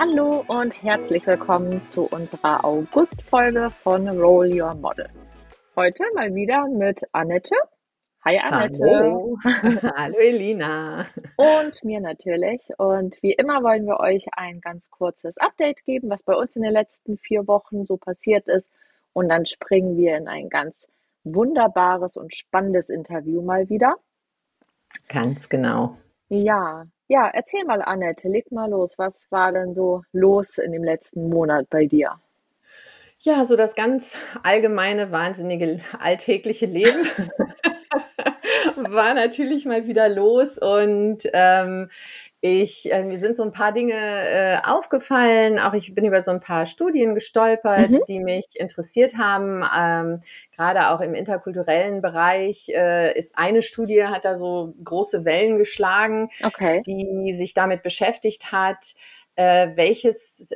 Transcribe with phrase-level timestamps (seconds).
[0.00, 5.08] Hallo und herzlich willkommen zu unserer August-Folge von Roll Your Model.
[5.74, 7.56] Heute mal wieder mit Annette.
[8.24, 8.80] Hi Annette.
[8.80, 9.36] Hallo.
[9.44, 11.04] Hallo Elina.
[11.34, 12.60] Und mir natürlich.
[12.78, 16.62] Und wie immer wollen wir euch ein ganz kurzes Update geben, was bei uns in
[16.62, 18.70] den letzten vier Wochen so passiert ist.
[19.14, 20.86] Und dann springen wir in ein ganz
[21.24, 23.96] wunderbares und spannendes Interview mal wieder.
[25.08, 25.96] Ganz genau.
[26.28, 28.92] Ja, ja, erzähl mal, Annette, leg mal los.
[28.96, 32.20] Was war denn so los in dem letzten Monat bei dir?
[33.20, 37.04] Ja, so das ganz allgemeine, wahnsinnige, alltägliche Leben
[38.76, 41.90] war natürlich mal wieder los und ähm,
[42.40, 45.58] ich, äh, mir sind so ein paar Dinge äh, aufgefallen.
[45.58, 48.00] Auch ich bin über so ein paar Studien gestolpert, mhm.
[48.08, 49.64] die mich interessiert haben.
[49.76, 50.20] Ähm,
[50.54, 56.30] Gerade auch im interkulturellen Bereich äh, ist eine Studie, hat da so große Wellen geschlagen,
[56.44, 56.82] okay.
[56.86, 58.94] die sich damit beschäftigt hat,
[59.34, 60.48] äh, welches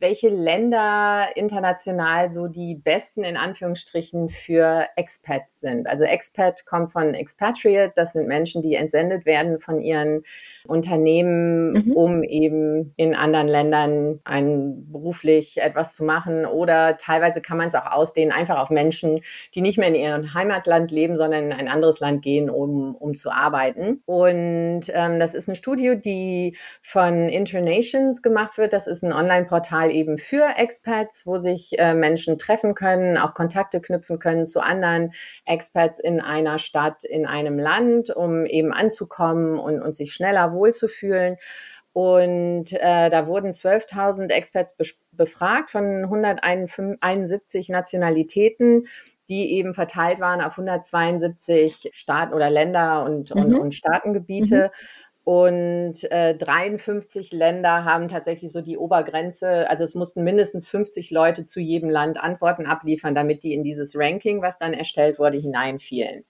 [0.00, 5.86] welche Länder international so die besten in Anführungsstrichen für Expats sind.
[5.86, 10.22] Also Expat kommt von Expatriate, das sind Menschen, die entsendet werden von ihren
[10.66, 11.92] Unternehmen, mhm.
[11.92, 16.46] um eben in anderen Ländern ein beruflich etwas zu machen.
[16.46, 19.20] Oder teilweise kann man es auch ausdehnen, einfach auf Menschen,
[19.54, 23.14] die nicht mehr in ihrem Heimatland leben, sondern in ein anderes Land gehen, um, um
[23.14, 24.02] zu arbeiten.
[24.06, 28.72] Und ähm, das ist eine Studie, die von Internations gemacht wird.
[28.72, 33.80] Das ist ein Online-Portal eben für Expats, wo sich äh, Menschen treffen können, auch Kontakte
[33.80, 35.12] knüpfen können zu anderen
[35.44, 41.36] Expats in einer Stadt, in einem Land, um eben anzukommen und, und sich schneller wohlzufühlen.
[41.92, 44.76] Und äh, da wurden 12.000 Experts
[45.10, 48.86] befragt von 171 Nationalitäten,
[49.28, 53.42] die eben verteilt waren auf 172 Staaten oder Länder und, mhm.
[53.42, 54.70] und, und Staatengebiete.
[54.72, 55.09] Mhm.
[55.30, 59.70] Und äh, 53 Länder haben tatsächlich so die Obergrenze.
[59.70, 63.94] Also es mussten mindestens 50 Leute zu jedem Land Antworten abliefern, damit die in dieses
[63.94, 66.24] Ranking, was dann erstellt wurde, hineinfielen.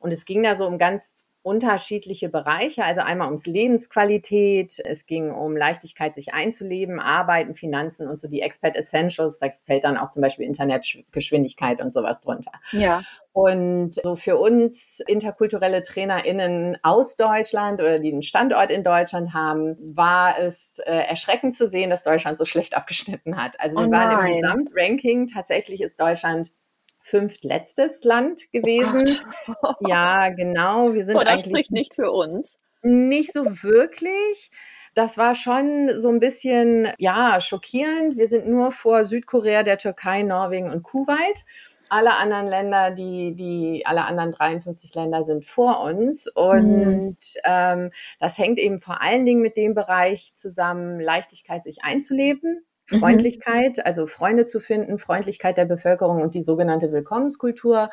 [0.00, 5.32] Und es ging da so um ganz unterschiedliche Bereiche, also einmal ums Lebensqualität, es ging
[5.32, 10.10] um Leichtigkeit, sich einzuleben, Arbeiten, Finanzen und so die Expert Essentials, da fällt dann auch
[10.10, 12.52] zum Beispiel Internetgeschwindigkeit und sowas drunter.
[12.70, 13.02] Ja.
[13.32, 19.76] Und so für uns interkulturelle TrainerInnen aus Deutschland oder die einen Standort in Deutschland haben,
[19.80, 23.58] war es äh, erschreckend zu sehen, dass Deutschland so schlecht abgeschnitten hat.
[23.58, 26.52] Also wir oh waren im Gesamtranking, tatsächlich ist Deutschland
[27.02, 29.18] fünftletztes Land oh gewesen.
[29.62, 30.94] Oh ja, genau.
[30.94, 32.54] Wir sind oh, das eigentlich spricht nicht für uns.
[32.82, 34.50] Nicht so wirklich.
[34.94, 38.16] Das war schon so ein bisschen, ja, schockierend.
[38.16, 41.44] Wir sind nur vor Südkorea, der Türkei, Norwegen und Kuwait.
[41.88, 46.26] Alle anderen Länder, die, die, alle anderen 53 Länder sind vor uns.
[46.26, 47.16] Und mhm.
[47.44, 52.64] ähm, das hängt eben vor allen Dingen mit dem Bereich zusammen, Leichtigkeit, sich einzuleben.
[52.92, 53.00] Mhm.
[53.00, 53.82] Freundlichkeit, mhm.
[53.84, 57.90] also Freunde zu finden, Freundlichkeit der Bevölkerung und die sogenannte Willkommenskultur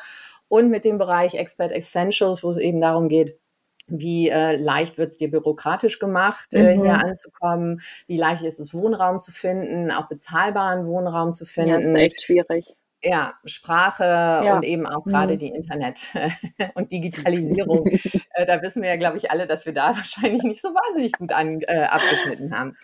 [0.48, 3.38] und mit dem Bereich Expert Essentials, wo es eben darum geht,
[3.86, 6.82] wie äh, leicht wird es dir bürokratisch gemacht, äh, mhm.
[6.82, 7.80] hier anzukommen?
[8.06, 11.70] Wie leicht ist es, Wohnraum zu finden, auch bezahlbaren Wohnraum zu finden?
[11.70, 12.76] Ja, das ist echt schwierig.
[13.02, 14.56] Ja, Sprache ja.
[14.56, 15.38] und eben auch gerade mhm.
[15.38, 16.08] die Internet-
[16.74, 17.86] und Digitalisierung.
[18.34, 21.12] äh, da wissen wir ja, glaube ich, alle, dass wir da wahrscheinlich nicht so wahnsinnig
[21.12, 22.76] gut an, äh, abgeschnitten haben.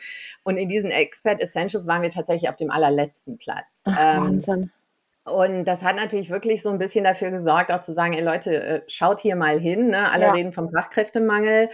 [0.44, 3.84] Und in diesen Expert Essentials waren wir tatsächlich auf dem allerletzten Platz.
[3.86, 4.70] Ach, ähm, Wahnsinn.
[5.24, 8.62] Und das hat natürlich wirklich so ein bisschen dafür gesorgt, auch zu sagen, ey Leute,
[8.62, 9.88] äh, schaut hier mal hin.
[9.88, 10.08] Ne?
[10.12, 10.32] Alle ja.
[10.32, 11.68] reden vom Fachkräftemangel.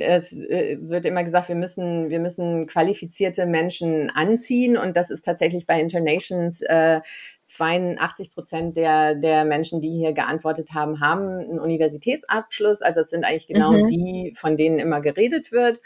[0.00, 4.76] Es äh, wird immer gesagt, wir müssen, wir müssen qualifizierte Menschen anziehen.
[4.76, 7.00] Und das ist tatsächlich bei Internations äh,
[7.50, 12.82] 82 Prozent der, der Menschen, die hier geantwortet haben, haben einen Universitätsabschluss.
[12.82, 13.86] Also es sind eigentlich genau mhm.
[13.86, 15.80] die, von denen immer geredet wird.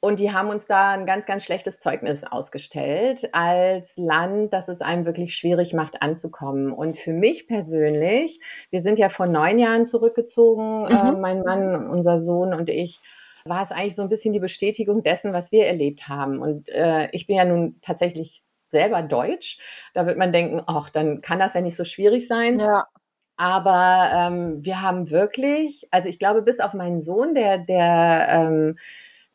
[0.00, 4.82] Und die haben uns da ein ganz, ganz schlechtes Zeugnis ausgestellt als Land, das es
[4.82, 6.70] einem wirklich schwierig macht, anzukommen.
[6.70, 8.40] Und für mich persönlich,
[8.70, 11.16] wir sind ja vor neun Jahren zurückgezogen, äh, mhm.
[11.16, 13.00] äh, mein Mann, unser Sohn und ich,
[13.48, 16.40] war es eigentlich so ein bisschen die Bestätigung dessen, was wir erlebt haben.
[16.40, 19.58] Und äh, ich bin ja nun tatsächlich selber Deutsch.
[19.94, 22.60] Da wird man denken, ach, dann kann das ja nicht so schwierig sein.
[22.60, 22.86] Ja.
[23.36, 28.78] Aber ähm, wir haben wirklich, also ich glaube, bis auf meinen Sohn, der, der ähm,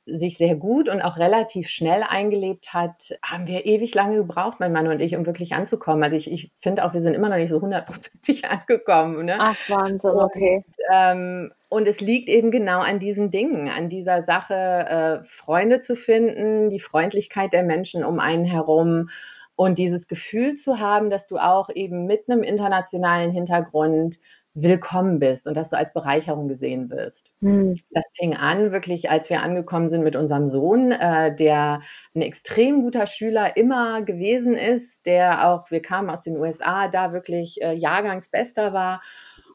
[0.05, 4.73] sich sehr gut und auch relativ schnell eingelebt hat, haben wir ewig lange gebraucht, mein
[4.73, 6.03] Mann und ich, um wirklich anzukommen.
[6.03, 9.25] Also ich, ich finde auch, wir sind immer noch nicht so hundertprozentig angekommen.
[9.25, 9.37] Ne?
[9.39, 10.63] Ach, Wahnsinn, okay.
[10.65, 15.79] Und, ähm, und es liegt eben genau an diesen Dingen, an dieser Sache, äh, Freunde
[15.79, 19.07] zu finden, die Freundlichkeit der Menschen um einen herum
[19.55, 24.19] und dieses Gefühl zu haben, dass du auch eben mit einem internationalen Hintergrund
[24.53, 27.31] willkommen bist und dass du als Bereicherung gesehen wirst.
[27.39, 27.77] Mhm.
[27.91, 31.79] Das fing an wirklich, als wir angekommen sind mit unserem Sohn, äh, der
[32.13, 37.13] ein extrem guter Schüler immer gewesen ist, der auch, wir kamen aus den USA, da
[37.13, 39.01] wirklich äh, Jahrgangsbester war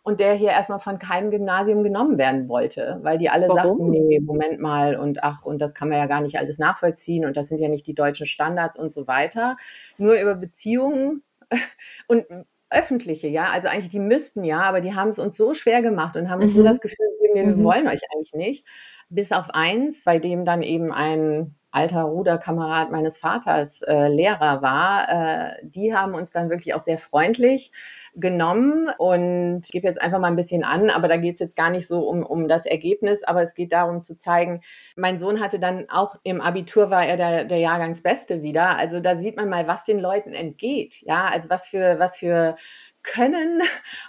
[0.07, 3.57] und der hier erstmal von keinem Gymnasium genommen werden wollte, weil die alle Warum?
[3.57, 7.25] sagten, nee, Moment mal und ach, und das kann man ja gar nicht alles nachvollziehen
[7.25, 9.57] und das sind ja nicht die deutschen Standards und so weiter.
[9.99, 11.25] Nur über Beziehungen
[12.07, 12.25] und
[12.71, 16.17] öffentliche, ja, also eigentlich die müssten ja, aber die haben es uns so schwer gemacht
[16.17, 16.59] und haben uns mhm.
[16.59, 17.65] nur das Gefühl gegeben, nee, wir mhm.
[17.65, 18.65] wollen euch eigentlich nicht.
[19.09, 25.09] Bis auf eins, bei dem dann eben ein alter Ruderkamerad meines Vaters äh, Lehrer war,
[25.09, 27.71] äh, die haben uns dann wirklich auch sehr freundlich
[28.15, 31.55] genommen und ich gebe jetzt einfach mal ein bisschen an, aber da geht es jetzt
[31.55, 34.63] gar nicht so um, um das Ergebnis, aber es geht darum zu zeigen,
[34.97, 38.79] mein Sohn hatte dann auch im Abitur war er der, der Jahrgangsbeste wieder.
[38.79, 41.03] Also da sieht man mal, was den Leuten entgeht.
[41.03, 42.57] Ja, also was für, was für
[43.03, 43.61] Können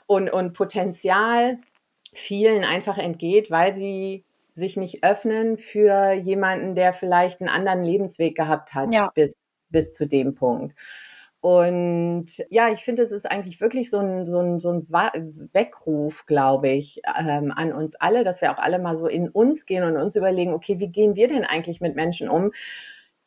[0.05, 1.59] und, und Potenzial
[2.13, 4.25] vielen einfach entgeht, weil sie
[4.57, 9.11] sich nicht öffnen für jemanden, der vielleicht einen anderen Lebensweg gehabt hat ja.
[9.13, 9.35] bis,
[9.69, 10.75] bis zu dem Punkt.
[11.39, 16.25] Und ja, ich finde, es ist eigentlich wirklich so ein, so ein, so ein Weckruf,
[16.25, 19.83] glaube ich, ähm, an uns alle, dass wir auch alle mal so in uns gehen
[19.83, 22.51] und uns überlegen, okay, wie gehen wir denn eigentlich mit Menschen um?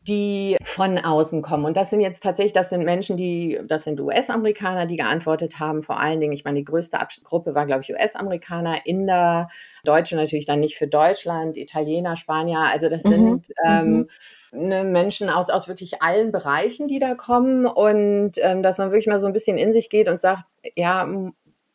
[0.09, 1.67] Die von außen kommen.
[1.67, 5.83] Und das sind jetzt tatsächlich, das sind Menschen, die, das sind US-Amerikaner, die geantwortet haben.
[5.83, 9.49] Vor allen Dingen, ich meine, die größte Gruppe war, glaube ich, US-Amerikaner, Inder,
[9.85, 12.61] Deutsche natürlich dann nicht für Deutschland, Italiener, Spanier.
[12.61, 13.11] Also das mhm.
[13.11, 14.09] sind ähm,
[14.53, 14.69] mhm.
[14.69, 17.67] ne, Menschen aus, aus wirklich allen Bereichen, die da kommen.
[17.67, 20.45] Und ähm, dass man wirklich mal so ein bisschen in sich geht und sagt,
[20.77, 21.07] ja,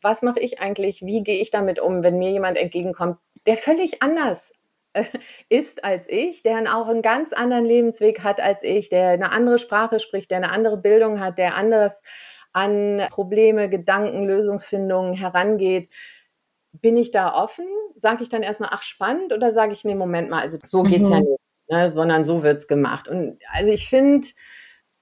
[0.02, 1.02] was mache ich eigentlich?
[1.02, 4.52] Wie gehe ich damit um, wenn mir jemand entgegenkommt, der völlig anders
[5.48, 9.58] ist als ich, der auch einen ganz anderen Lebensweg hat als ich, der eine andere
[9.58, 12.02] Sprache spricht, der eine andere Bildung hat, der anders
[12.52, 15.90] an Probleme, Gedanken, Lösungsfindungen herangeht.
[16.72, 17.66] Bin ich da offen?
[17.94, 21.02] Sage ich dann erstmal, ach spannend, oder sage ich, nee, Moment mal, also so geht
[21.02, 21.14] es mhm.
[21.14, 21.40] ja nicht,
[21.70, 23.08] ne, sondern so wird es gemacht.
[23.08, 24.28] Und also ich finde,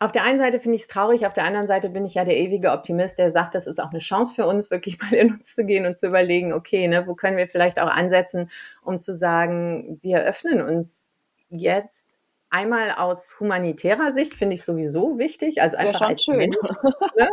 [0.04, 2.24] auf der einen Seite finde ich es traurig, auf der anderen Seite bin ich ja
[2.24, 5.32] der ewige Optimist, der sagt, das ist auch eine Chance für uns, wirklich mal in
[5.32, 8.50] uns zu gehen und zu überlegen, okay, ne, wo können wir vielleicht auch ansetzen,
[8.82, 11.14] um zu sagen, wir öffnen uns
[11.48, 12.13] jetzt
[12.54, 16.36] einmal aus humanitärer Sicht, finde ich sowieso wichtig, also einfach ja, als schön.
[16.36, 16.56] Mensch.
[17.16, 17.28] Ne,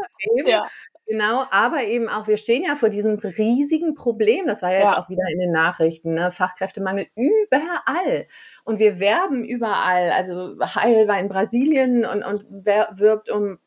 [0.45, 0.67] ja.
[1.07, 4.45] Genau, aber eben auch, wir stehen ja vor diesem riesigen Problem.
[4.45, 4.85] Das war ja, ja.
[4.85, 6.31] jetzt auch wieder in den Nachrichten, ne?
[6.31, 8.27] Fachkräftemangel überall.
[8.63, 10.11] Und wir werben überall.
[10.11, 13.59] Also Heil war in Brasilien und, und wirbt um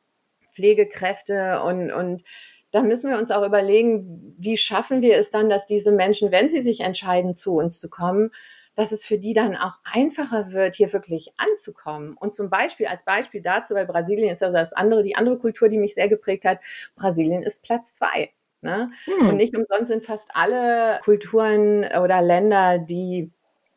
[0.55, 2.23] Pflegekräfte und, und
[2.71, 6.49] da müssen wir uns auch überlegen, wie schaffen wir es dann, dass diese Menschen, wenn
[6.49, 8.31] sie sich entscheiden, zu uns zu kommen,
[8.75, 12.17] dass es für die dann auch einfacher wird, hier wirklich anzukommen.
[12.19, 15.69] Und zum Beispiel, als Beispiel dazu, weil Brasilien ist also das andere, die andere Kultur,
[15.69, 16.59] die mich sehr geprägt hat,
[16.97, 18.31] Brasilien ist Platz zwei.
[18.63, 18.91] Ne?
[19.05, 19.29] Hm.
[19.29, 23.31] Und nicht umsonst sind fast alle Kulturen oder Länder, die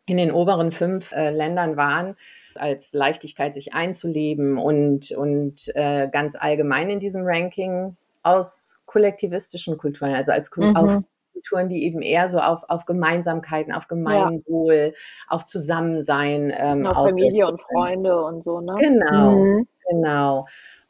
[0.06, 2.16] in den oberen fünf äh, Ländern waren,
[2.56, 10.14] als Leichtigkeit sich einzuleben und, und äh, ganz allgemein in diesem Ranking aus kollektivistischen Kulturen,
[10.14, 10.76] also als mhm.
[10.76, 11.04] auf
[11.38, 15.00] Kulturen, die eben eher so auf, auf Gemeinsamkeiten, auf Gemeinwohl, ja.
[15.28, 18.76] auf Zusammensein ähm, auf Familie und Freunde und so, ne?
[18.80, 19.68] Genau, mhm.
[19.90, 20.46] genau.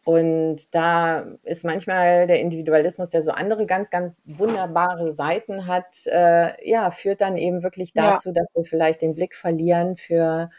[0.06, 6.54] Und da ist manchmal der Individualismus, der so andere ganz, ganz wunderbare Seiten hat, äh,
[6.66, 8.36] ja, führt dann eben wirklich dazu, ja.
[8.36, 10.50] dass wir vielleicht den Blick verlieren für,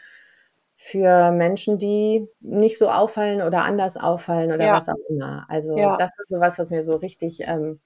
[0.75, 4.75] für Menschen, die nicht so auffallen oder anders auffallen oder ja.
[4.75, 5.47] was auch immer.
[5.49, 5.95] Also ja.
[5.97, 7.79] das ist so was, was mir so richtig ähm,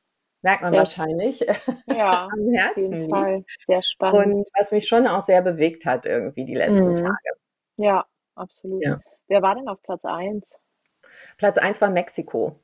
[0.43, 1.39] merkt man sehr, wahrscheinlich,
[1.87, 3.11] ja, am Herzen liegt.
[3.11, 3.45] Fall.
[3.65, 4.35] Sehr spannend.
[4.35, 6.95] Und was mich schon auch sehr bewegt hat irgendwie die letzten mhm.
[6.95, 7.29] Tage.
[7.77, 8.83] Ja, absolut.
[8.83, 8.99] Ja.
[9.27, 10.43] Wer war denn auf Platz 1?
[11.37, 12.59] Platz 1 war Mexiko.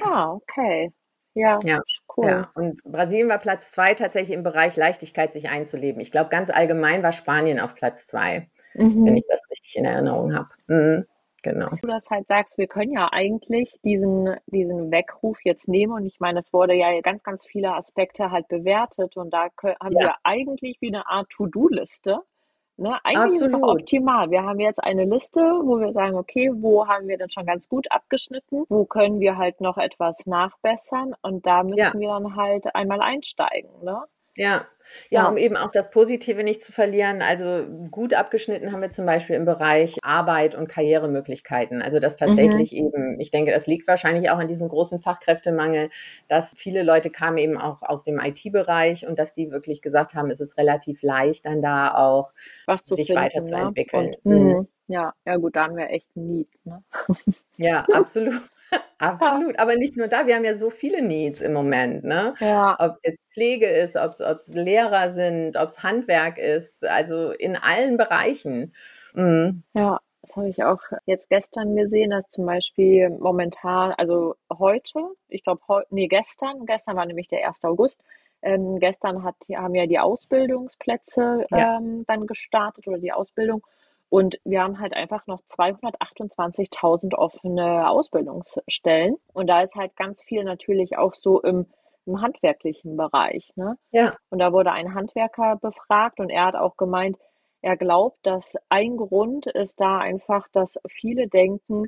[0.00, 0.92] Ah, okay.
[1.34, 1.80] Ja, ja,
[2.16, 2.26] cool.
[2.26, 2.50] Ja.
[2.54, 6.00] Und Brasilien war Platz 2 tatsächlich im Bereich Leichtigkeit, sich einzuleben.
[6.00, 9.06] Ich glaube, ganz allgemein war Spanien auf Platz 2, mhm.
[9.06, 10.48] wenn ich das richtig in Erinnerung habe.
[10.66, 11.06] Mhm.
[11.42, 11.70] Genau.
[11.82, 16.20] Du das halt sagst, wir können ja eigentlich diesen, diesen Weckruf jetzt nehmen und ich
[16.20, 20.00] meine, es wurde ja ganz, ganz viele Aspekte halt bewertet und da können, haben ja.
[20.00, 22.20] wir eigentlich wie eine Art To-Do-Liste.
[22.76, 22.98] Ne?
[23.04, 23.60] Eigentlich Absolut.
[23.60, 24.30] ist optimal.
[24.30, 27.68] Wir haben jetzt eine Liste, wo wir sagen, okay, wo haben wir denn schon ganz
[27.68, 28.64] gut abgeschnitten?
[28.68, 31.14] Wo können wir halt noch etwas nachbessern?
[31.22, 31.92] Und da müssen ja.
[31.94, 33.70] wir dann halt einmal einsteigen.
[33.82, 34.02] Ne?
[34.36, 34.66] Ja.
[35.10, 37.22] Ja, um eben auch das Positive nicht zu verlieren.
[37.22, 41.82] Also gut abgeschnitten haben wir zum Beispiel im Bereich Arbeit und Karrieremöglichkeiten.
[41.82, 42.26] Also das mhm.
[42.26, 42.78] tatsächlich mhm.
[42.78, 45.90] eben, ich denke, das liegt wahrscheinlich auch an diesem großen Fachkräftemangel,
[46.28, 50.30] dass viele Leute kamen eben auch aus dem IT-Bereich und dass die wirklich gesagt haben,
[50.30, 52.32] es ist relativ leicht, dann da auch
[52.86, 54.10] sich finden, weiterzuentwickeln.
[54.24, 54.36] Ne?
[54.36, 54.68] Und, mhm.
[54.88, 56.48] Ja, ja gut, da haben wir echt ein Need.
[56.64, 56.82] Ne?
[57.56, 58.42] Ja, absolut.
[59.00, 62.34] Absolut, aber nicht nur da, wir haben ja so viele Needs im Moment, ne?
[62.40, 62.78] Ja.
[62.78, 68.74] Ob's jetzt Pflege ist, ob's ob's Lehrer sind, ob's Handwerk ist, also in allen Bereichen.
[69.14, 69.62] Mhm.
[69.74, 75.42] Ja, das habe ich auch jetzt gestern gesehen, dass zum Beispiel momentan, also heute, ich
[75.44, 77.68] glaube heu ne, gestern gestern war nämlich der 1.
[77.68, 78.02] August,
[78.42, 81.72] ähm, gestern hat haben ja die Ausbildungsplätze, Ja.
[81.78, 83.66] ähm, dann gestartet oder die Ausbildung
[84.12, 90.44] und wir haben halt einfach noch 228.000 offene Ausbildungsstellen und da ist halt ganz viel
[90.44, 91.66] natürlich auch so im
[92.06, 93.78] im handwerklichen Bereich, ne?
[93.92, 94.16] Ja.
[94.30, 97.16] Und da wurde ein Handwerker befragt und er hat auch gemeint,
[97.62, 101.86] er glaubt, dass ein Grund ist da einfach, dass viele denken,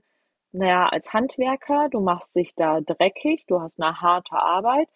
[0.52, 4.88] na ja, als Handwerker, du machst dich da dreckig, du hast 'ne harte Arbeit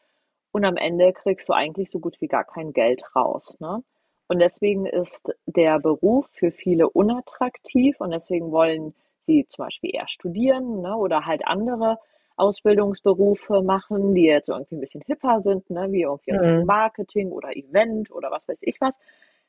[0.53, 3.83] und am Ende kriegst du eigentlich so gut wie gar kein Geld raus, ne?
[4.31, 8.95] Und deswegen ist der Beruf für viele unattraktiv und deswegen wollen
[9.27, 11.99] sie zum Beispiel eher studieren, ne, oder halt andere
[12.37, 16.65] Ausbildungsberufe machen, die jetzt irgendwie 'n bisschen hipper sind, ne, wie irgendwie Mhm.
[16.65, 18.95] Marketing oder Event oder was weiß ich was.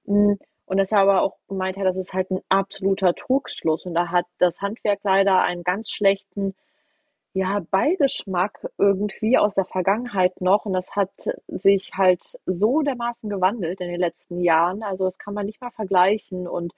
[0.05, 3.93] Hm, und dass er aber auch gemeint hat, das ist halt 'n absoluter Trugschluss und
[3.95, 6.55] da hat das Handwerk leider einen ganz schlechten,
[7.33, 11.11] ja, Beigeschmack irgendwie aus der Vergangenheit noch und das hat
[11.47, 14.83] sich halt so dermaßen gewandelt in den letzten Jahren.
[14.83, 16.73] Also, das kann man nicht mal vergleichen und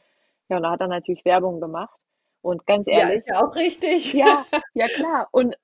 [0.49, 1.97] ja, und da hat er natürlich Werbung gemacht
[2.41, 4.13] und ganz Ja, ehrlich ist ja auch richtig.
[4.13, 5.27] Ja, ja klar.
[5.31, 5.55] Und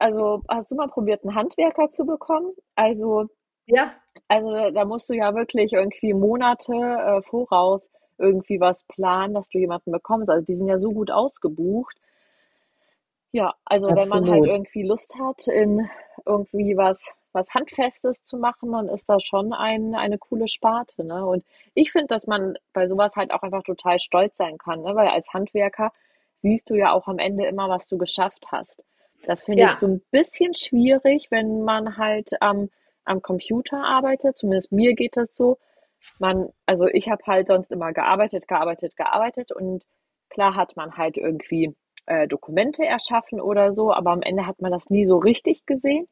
[0.00, 2.52] also, hast du mal probiert, 'n Handwerker zu bekommen?
[2.76, 3.28] Also
[3.68, 4.02] Ja.
[4.30, 7.88] also, da musst du ja wirklich irgendwie Monate, äh, voraus
[8.18, 10.30] irgendwie was planen, dass du jemanden bekommst.
[10.30, 11.96] Also, die sind ja so gut ausgebucht.
[13.34, 14.44] Ja, also, wenn man halt Absolut.
[14.44, 15.88] irgendwie Lust hat, in
[16.26, 21.24] irgendwie was was Handfestes zu machen, dann ist das schon ein eine coole Sparte, ne?
[21.24, 24.82] Und ich finde, dass man bei so was halt auch einfach total stolz sein kann,
[24.82, 25.92] ne, weil als Handwerker
[26.42, 28.82] siehst du ja auch am Ende immer, was du geschafft hast.
[29.24, 29.78] Das finde ich Ja.
[29.78, 32.68] so 'n bisschen schwierig, wenn man halt am
[33.06, 35.56] am Computer arbeitet, zumindest mir geht das so.
[36.18, 39.84] Man also, ich habe halt sonst immer gearbeitet, gearbeitet, gearbeitet und
[40.30, 41.74] klar hat man halt irgendwie,
[42.06, 46.08] äh, Dokumente erschaffen oder so, aber am Ende hat man das nie so richtig gesehen.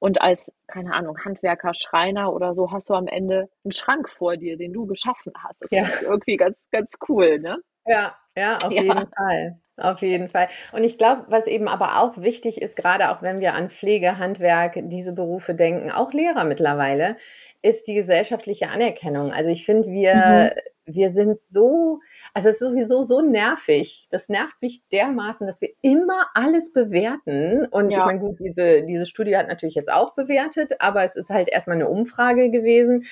[0.00, 4.36] Und als, keine Ahnung, Handwerker, Schreiner oder so hast du am Ende 'n Schrank vor
[4.38, 5.62] dir, den du geschaffen hast.
[5.62, 5.82] Das Ja.
[5.82, 7.58] ich irgendwie ganz ganz cool, ne?
[7.86, 8.80] Ja, ja, auf Ja.
[8.80, 9.60] jeden Fall.
[9.76, 10.48] Auf jeden Fall.
[10.72, 14.18] Und ich glaube, was eben aber auch wichtig ist, grade auch wenn wir an Pflege,
[14.18, 17.16] Handwerk, diese Berufe denken, auch Lehrer mittlerweile,
[17.62, 19.32] ist die gesellschaftliche Anerkennung.
[19.32, 20.50] Also, ich finde, Mhm.
[20.94, 22.00] Wir sind so
[22.34, 24.06] also, es ist sowieso so nervig.
[24.10, 27.66] Das nervt mich dermaßen, dass wir immer alles bewerten.
[27.70, 28.06] Und ich Ja.
[28.06, 31.68] meine, gut, diese diese Studie hat natürlich jetzt auch bewertet, aber es ist halt erst
[31.68, 33.04] mal 'ne Umfrage gewesen.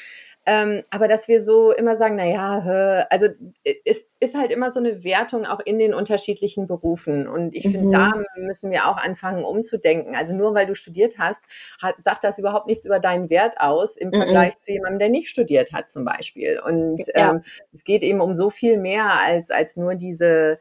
[0.49, 3.27] Ähm, aber dass wir so immer sagen: „Na ja, hä“ also,
[3.65, 7.29] e es ist halt immer so 'ne Wertung auch in den unterschiedlichen Berufen.
[7.29, 8.23] Und ich finde, da Mhm.
[8.37, 10.17] müssen wir auch anfangen umzudenken.
[10.17, 11.45] Also, nur weil du studiert hast,
[11.83, 14.15] hat sagt das überhaupt nichts über deinen Wert aus im Mm-mm.
[14.15, 16.61] Vergleich zu jemandem, der nicht studiert hat zum Beispiel.
[16.65, 17.33] Und, Ja.
[17.33, 20.59] ähm, es geht eben um so viel mehr als als nur diese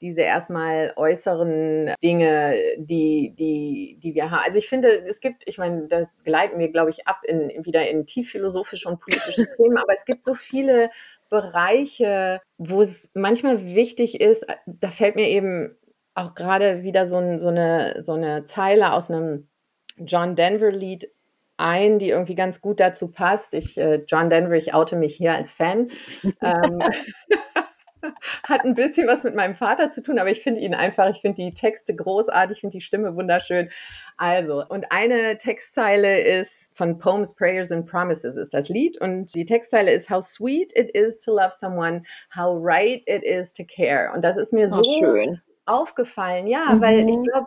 [0.00, 5.42] diese erst mal äußeren Dinge, die die die wir ha also, ich finde, es gibt
[5.46, 9.46] ich meine, da gleiten wir, glaube ich, ab in wieder in tief philosophische und politische
[9.56, 10.90] Themen, aber es gibt so viele
[11.30, 15.76] Bereiche, wo es manchmal wichtig ist da fällt mir eben
[16.14, 19.48] auch grade wieder so so 'ne so 'ne Zeile aus 'nem
[19.98, 21.10] John Denver Lied
[21.58, 23.54] ein, die irgendwie ganz gut dazu passt.
[23.54, 25.88] Ich äh, John Denver, ich oute mich hier als Fan.
[26.42, 26.80] Ähm,
[28.44, 31.20] hat 'n bisschen was mit meinem Vater zu tun, aber ich finde ihn einfach ich
[31.20, 33.70] finde die Texte großartig, ich finde die Stimme wunderschön.
[34.18, 39.44] Also, und eine Textzeile ist von „Poems, Prayers and Promises“ ist das Lied und die
[39.44, 42.02] Textzeile ist: „How sweet it is to love someone,
[42.36, 45.40] how right it is to care.“ Und das ist mir Oh, so schön.
[45.66, 47.30] aufgefallen, ja, weil ich Mhm.
[47.32, 47.46] glaube,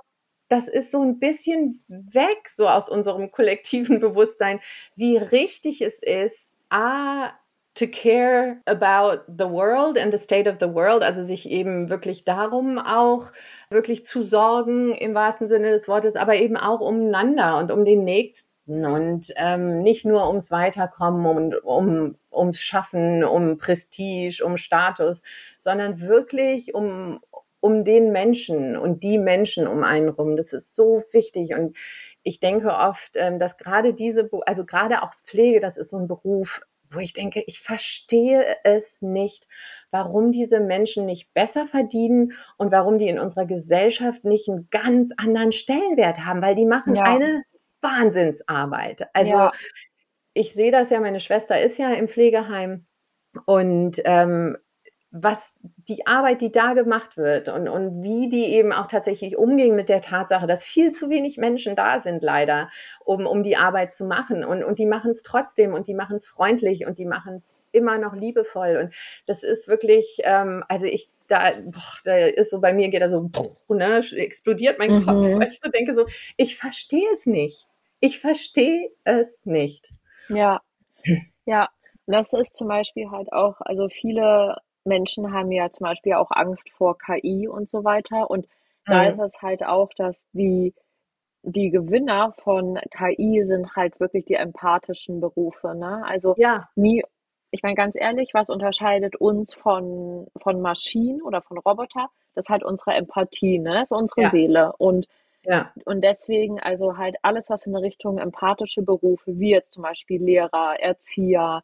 [0.49, 4.59] das ist so 'n bisschen weg so aus unserem kollektiven Bewusstsein,
[4.95, 7.31] wie richtig es ist, A,
[7.75, 12.25] to care about the world and the state of the world, also, sich eben wirklich
[12.25, 13.31] darum auch
[13.71, 18.03] wirklich zu sorgen im wahrsten Sinne des Wortes, aber eben auch umeinander und um den
[18.03, 18.49] Nächsten
[18.85, 25.21] und, ähm, nicht nur ums Weiterkommen und um ums Schaffen, um Prestige, um Status,
[25.57, 27.19] sondern wirklich um
[27.63, 30.35] um den Menschen und die Menschen um einen rum.
[30.35, 31.77] Das ist so wichtig und
[32.23, 36.07] ich denke oft, ähm, dass grade diese also, grade auch Pflege, das ist so 'n
[36.07, 39.47] Beruf, wo ich denke, ich verstehe es nicht,
[39.91, 45.11] warum diese Menschen nicht besser verdienen und warum die in unserer Gesellschaft nicht 'n ganz
[45.17, 47.03] anderen Stellenwert haben, weil die machen Ja.
[47.03, 47.43] eine
[47.81, 49.09] Wahnsinnsarbeit.
[49.13, 49.51] Also, Ja.
[50.35, 52.87] ich sehe das ja, meine Schwester ist ja im Pflegeheim
[53.47, 54.57] und, ähm,
[55.11, 59.75] was die Arbeit, die da gemacht wird und, und wie die eben auch tatsächlich umgehen
[59.75, 62.69] mit der Tatsache, dass viel zu wenig Menschen da sind, leider,
[63.03, 64.45] um, um die Arbeit zu machen.
[64.45, 67.57] Und, und die machen es trotzdem und die machen es freundlich und die machen es
[67.73, 68.77] immer noch liebevoll.
[68.77, 68.93] Und
[69.25, 73.09] das ist wirklich, ähm, also ich, da, boah, da ist so bei mir geht da
[73.09, 75.05] so, boah, ne, explodiert mein mhm.
[75.05, 76.05] Kopf, weil ich so denke so,
[76.37, 77.67] ich verstehe es nicht.
[77.99, 79.91] Ich verstehe es nicht.
[80.29, 80.61] Ja,
[81.45, 81.69] ja.
[82.07, 86.69] das ist zum Beispiel halt auch, also viele Menschen haben ja zum Beispiel auch Angst
[86.71, 88.29] vor KI und so weiter.
[88.29, 88.47] Und
[88.85, 89.09] da mhm.
[89.09, 90.73] ist es halt auch, dass die,
[91.43, 95.75] die Gewinner von KI sind halt wirklich die empathischen Berufe.
[95.75, 96.03] Ne?
[96.05, 96.69] Also ja.
[96.75, 97.03] nie,
[97.51, 102.09] ich meine ganz ehrlich, was unterscheidet uns von, von Maschinen oder von Roboter?
[102.33, 103.73] Das ist halt unsere Empathie, ne?
[103.73, 104.29] Das ist unsere ja.
[104.29, 104.73] Seele.
[104.77, 105.07] Und,
[105.43, 105.73] ja.
[105.83, 110.79] und deswegen, also halt alles, was in Richtung empathische Berufe, wie jetzt zum Beispiel Lehrer,
[110.79, 111.61] Erzieher,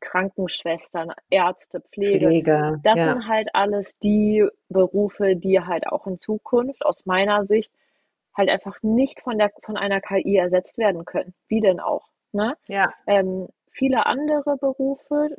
[0.00, 2.26] Krankenschwestern, Ärzte, Pflege.
[2.26, 3.04] Pflege das ja.
[3.12, 7.72] sind halt alles die Berufe, die halt auch in Zukunft aus meiner Sicht
[8.34, 11.34] halt einfach nicht von der von einer KI ersetzt werden können.
[11.48, 12.08] Wie denn auch?
[12.32, 12.54] Ne?
[12.68, 12.92] Ja.
[13.06, 15.36] Ähm, viele andere Berufe,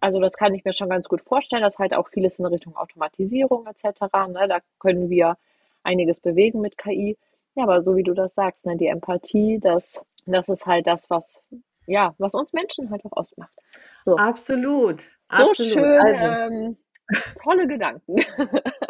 [0.00, 2.76] also das kann ich mir schon ganz gut vorstellen, dass halt auch vieles in Richtung
[2.76, 4.00] Automatisierung etc.
[4.28, 4.48] Ne?
[4.48, 5.36] Da können wir
[5.82, 7.16] einiges bewegen mit KI.
[7.54, 11.08] Ja, aber so wie du das sagst, ne, die Empathie, das, das ist halt das,
[11.08, 11.40] was
[11.86, 13.52] ja, was uns Menschen halt auch ausmacht.
[14.04, 14.16] So.
[14.16, 15.02] Absolut.
[15.02, 15.72] So absolut.
[15.72, 15.84] schön.
[15.84, 16.56] Also.
[16.56, 16.76] Ähm,
[17.42, 18.16] tolle Gedanken.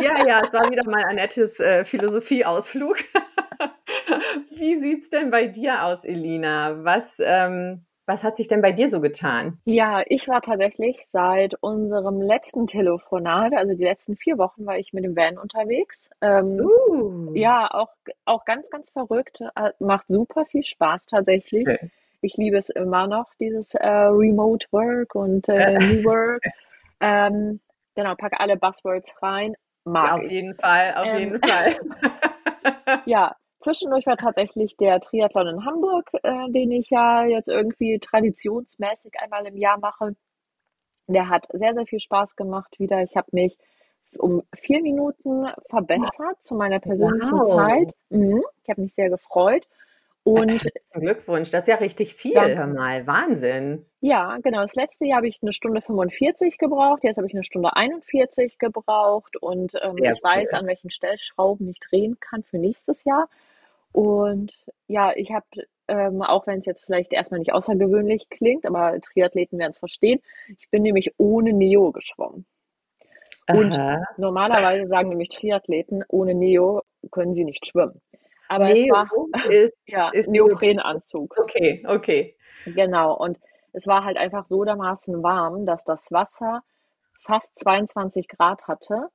[0.00, 2.96] Ja, ja, es war wieder mal ein nettes äh, Philosophieausflug.
[4.50, 6.84] Wie sieht es denn bei dir aus, Elina?
[6.84, 9.58] Was, ähm, was hat sich denn bei dir so getan?
[9.64, 14.92] Ja, ich war tatsächlich seit unserem letzten Telefonat, also die letzten vier Wochen, war ich
[14.92, 16.10] mit dem Van unterwegs.
[16.20, 17.34] Ähm, uh.
[17.34, 17.90] Ja, auch,
[18.26, 19.40] auch ganz, ganz verrückt.
[19.40, 21.64] Äh, macht super viel Spaß tatsächlich.
[21.66, 21.90] Schön
[22.25, 26.43] ich liebe es immer noch, dieses äh, Remote Work und äh, New Work.
[27.00, 27.61] Ähm,
[27.97, 29.57] genau, packe alle Buzzwords rein.
[29.85, 30.31] Mag ja, auf ich.
[30.31, 31.76] jeden Fall, auf ähm, jeden Fall.
[33.04, 39.12] ja, zwischendurch war tatsächlich der Triathlon in Hamburg, äh, den ich ja jetzt irgendwie traditionsmäßig
[39.21, 40.15] einmal im Jahr mache.
[41.08, 43.02] Der hat sehr, sehr viel Spaß gemacht wieder.
[43.02, 43.58] Ich habe mich
[44.17, 47.56] um vier Minuten verbessert zu meiner persönlichen wow.
[47.56, 47.95] Zeit.
[48.08, 48.43] Mhm.
[48.63, 49.67] Ich habe mich sehr gefreut.
[50.25, 52.56] Und Glückwunsch, das ist ja richtig viel, danke.
[52.56, 53.84] hör mal, Wahnsinn.
[54.00, 54.63] Ja, genau.
[54.63, 58.58] Das letzte Jahr habe ich eine Stunde 45 gebraucht, jetzt habe ich eine Stunde 41
[58.58, 60.19] gebraucht und ähm, ich cool.
[60.23, 63.28] weiß, an welchen Stellschrauben ich drehen kann für nächstes Jahr.
[63.93, 64.52] Und
[64.89, 65.47] ja, ich habe,
[65.89, 70.21] ähm, auch wenn es jetzt vielleicht erstmal nicht außergewöhnlich klingt, aber Triathleten werden es verstehen,
[70.58, 72.47] ich bin nämlich ohne Neo geschwommen.
[73.47, 73.78] Und
[74.17, 78.00] normalerweise sagen nämlich Triathleten, ohne Neo können sie nicht schwimmen.
[78.49, 79.09] Aber Neo es war
[79.50, 81.35] ist, ja, ist Neoprenanzug.
[81.39, 82.37] Okay, okay.
[82.67, 83.17] Genau.
[83.17, 83.39] Und
[83.73, 86.63] es war halt einfach so dermaßen warm, dass das Wasser
[87.21, 89.09] fast 22 Grad hatte.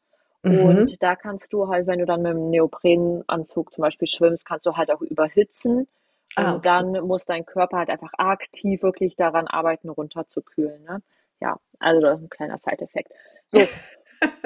[0.43, 0.65] Mhm.
[0.65, 4.65] Und da kannst du halt, wenn du dann mit dem Neoprenanzug zum Beispiel schwimmst, kannst
[4.65, 5.87] du halt auch überhitzen.
[6.35, 6.61] Ah, und okay.
[6.63, 10.83] dann muss dein Körper halt einfach aktiv wirklich daran arbeiten, runterzukühlen.
[10.83, 11.01] Ne?
[11.41, 13.11] Ja, also ein kleiner Side-Effekt.
[13.51, 13.59] So,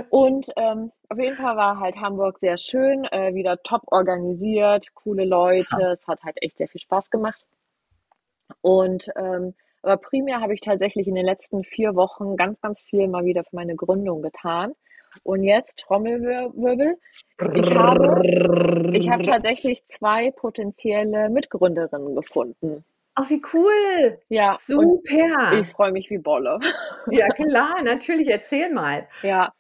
[0.10, 5.26] Und ähm, auf jeden Fall war halt Hamburg sehr schön, äh, wieder top organisiert, coole
[5.26, 5.78] Leute.
[5.80, 5.94] Ja.
[5.94, 7.46] Es hat halt echt sehr viel Spaß gemacht.
[8.62, 13.08] Und ähm, aber primär habe ich tatsächlich in den letzten vier Wochen ganz, ganz viel
[13.10, 14.74] mal wieder für meine Gründung getan.
[15.24, 16.98] Und jetzt Trommelwirbel.
[17.54, 18.22] Ich habe,
[18.94, 22.84] ich habe tatsächlich zwei potenzielle Mitgründerinnen gefunden.
[23.16, 24.18] Ach, wie cool.
[24.30, 25.60] Ja, super.
[25.62, 26.60] Ich freue mich wie Bolle.
[27.12, 28.30] Ja, klar, natürlich.
[28.30, 29.08] Erzähl mal.
[29.22, 29.54] Ja,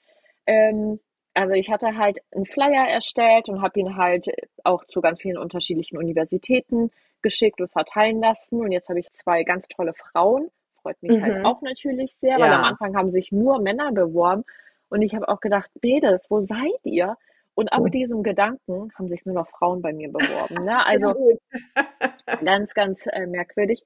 [0.46, 1.00] ähm,
[1.34, 4.28] also ich hatte halt einen Flyer erstellt und habe ihn halt
[4.64, 8.60] auch zu ganz vielen unterschiedlichen Universitäten geschickt und verteilen lassen.
[8.60, 10.50] Und jetzt habe ich zwei ganz tolle Frauen.
[10.82, 11.36] Freut mich halt mhm.
[11.38, 14.44] halt auch natürlich sehr, weil am Anfang haben sich nur Männer beworben.
[14.90, 17.18] Und ich habe auch gedacht, Bedes, wo seid ihr?
[17.56, 20.66] Und ab diesem Gedanken haben sich nur noch Frauen bei mir beworben.
[20.66, 20.76] Ne?
[20.86, 21.16] Also
[22.44, 23.84] ganz, ganz äh, merkwürdig.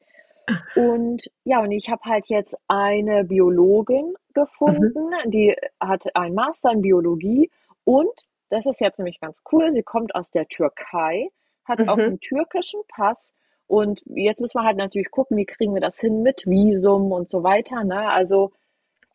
[0.75, 5.31] Und ja, und ich habe halt jetzt eine Biologin gefunden, mhm.
[5.31, 7.49] die hat einen Master in Biologie
[7.83, 8.09] und
[8.49, 11.29] das ist jetzt nämlich ganz cool, sie kommt aus der Türkei,
[11.65, 11.89] hat mhm.
[11.89, 13.33] auch einen türkischen Pass
[13.67, 17.29] und jetzt müssen wir halt natürlich gucken, wie kriegen wir das hin mit Visum und
[17.29, 17.83] so weiter.
[17.83, 18.09] Ne?
[18.09, 18.53] Also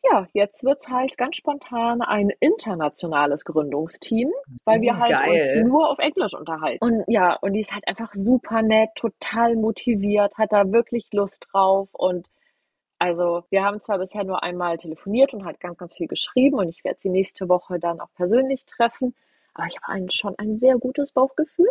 [0.03, 4.31] ja, jetzt wird es halt ganz spontan ein internationales Gründungsteam,
[4.65, 5.61] weil wir halt Geil.
[5.63, 6.83] uns nur auf Englisch unterhalten.
[6.83, 11.45] Und ja, und die ist halt einfach super nett, total motiviert, hat da wirklich Lust
[11.51, 12.27] drauf und
[12.99, 16.69] also wir haben zwar bisher nur einmal telefoniert und halt ganz, ganz viel geschrieben und
[16.69, 19.15] ich werde sie nächste Woche dann auch persönlich treffen,
[19.53, 21.69] aber ich habe schon ein sehr gutes Bauchgefühl.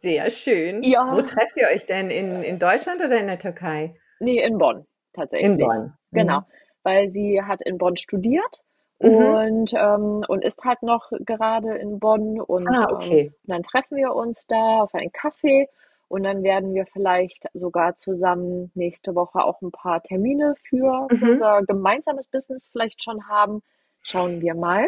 [0.00, 0.82] Sehr schön.
[0.82, 1.12] Ja.
[1.12, 2.10] Wo trefft ihr euch denn?
[2.10, 3.94] In, in Deutschland oder in der Türkei?
[4.18, 5.50] Nee, in Bonn tatsächlich.
[5.50, 5.92] In Bonn.
[6.12, 6.42] Genau.
[6.84, 8.62] Weil sie hat in Bonn studiert
[9.00, 9.16] mhm.
[9.16, 13.20] und, ähm, und ist halt noch gerade in Bonn und ah, okay.
[13.20, 15.68] ähm, dann treffen wir uns da auf einen Kaffee
[16.08, 21.24] und dann werden wir vielleicht sogar zusammen nächste Woche auch ein paar Termine für, für
[21.24, 21.32] Mhm.
[21.32, 23.62] unser gemeinsames Business vielleicht schon haben.
[24.02, 24.86] Schauen wir mal.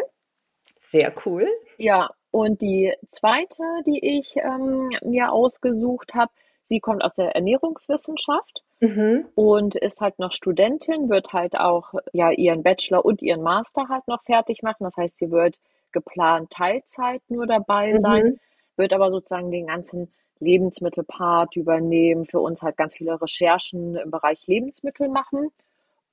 [0.75, 1.47] Sehr cool.
[1.77, 6.31] Ja, und die zweite, die ich ähm, mir ausgesucht habe,
[6.65, 9.25] sie kommt aus der Ernährungswissenschaft Mhm.
[9.35, 14.07] und ist halt noch Studentin, wird halt auch ja ihren Bachelor und ihren Master halt
[14.07, 14.83] noch fertig machen.
[14.83, 15.57] Das heißt, sie wird
[15.91, 18.39] geplant Teilzeit nur dabei sein, Mhm.
[18.75, 24.45] wird aber sozusagen den ganzen Lebensmittelpart übernehmen, für uns halt ganz viele Recherchen im Bereich
[24.47, 25.49] Lebensmittel machen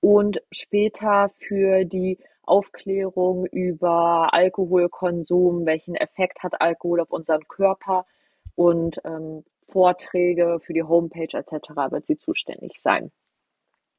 [0.01, 8.07] und später für die Aufklärung über Alkoholkonsum, welchen Effekt hat Alkohol auf unseren Körper
[8.55, 11.91] und ähm, Vorträge für die Homepage etc.
[11.91, 13.11] wird sie zuständig sein.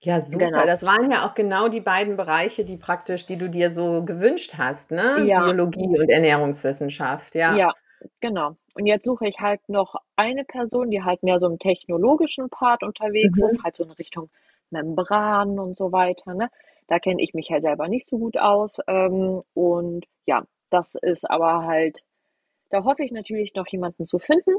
[0.01, 0.45] Ja, super.
[0.47, 0.65] Genau.
[0.65, 4.55] Das waren ja auch genau die beiden Bereiche, die praktisch, die du dir so gewünscht
[4.57, 5.23] hast, ne?
[5.25, 5.45] Ja.
[5.45, 7.55] Biologie und Ernährungswissenschaft, ja.
[7.55, 7.73] Ja,
[8.19, 8.55] genau.
[8.75, 12.83] Und jetzt suche ich halt noch eine Person, die halt mehr so im technologischen Part
[12.83, 13.45] unterwegs Mhm.
[13.45, 14.29] ist, halt so in Richtung
[14.69, 16.33] Membran und so weiter.
[16.33, 16.49] Ne?
[16.87, 18.77] Da kenne ich mich halt selber nicht so gut aus.
[18.87, 22.03] Ähm, und ja, das ist aber halt,
[22.69, 24.51] da hoffe ich natürlich noch jemanden zu finden.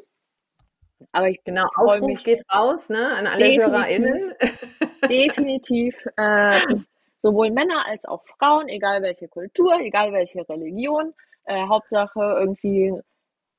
[1.12, 3.66] Aber ich Genau, Aufruf mich geht raus, ne, an alle Definitiv.
[3.66, 4.34] HörerInnen.
[5.08, 6.58] definitiv äh,
[7.20, 11.14] sowohl Männer als auch Frauen, egal welche Kultur, egal welche Religion.
[11.44, 12.92] Äh, Hauptsache irgendwie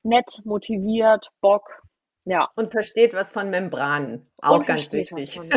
[0.02, 1.82] nett, motiviert, Bock.
[2.24, 4.30] Ja, Und versteht was von Membranen.
[4.42, 5.40] Auch und ganz wichtig.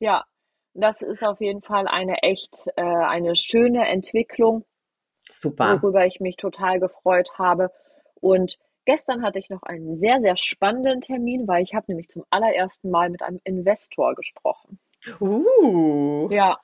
[0.00, 0.24] ja,
[0.74, 4.64] das ist auf jeden Fall eine echt, äh, eine schöne Entwicklung,
[5.28, 5.80] Super.
[5.80, 7.70] worüber ich mich total gefreut habe.
[8.20, 12.24] Und gestern hatte ich noch einen sehr, sehr spannenden Termin, weil ich habe nämlich zum
[12.30, 14.78] allerersten Mal mit einem Investor gesprochen.
[15.20, 16.28] Uh.
[16.30, 16.58] Ja,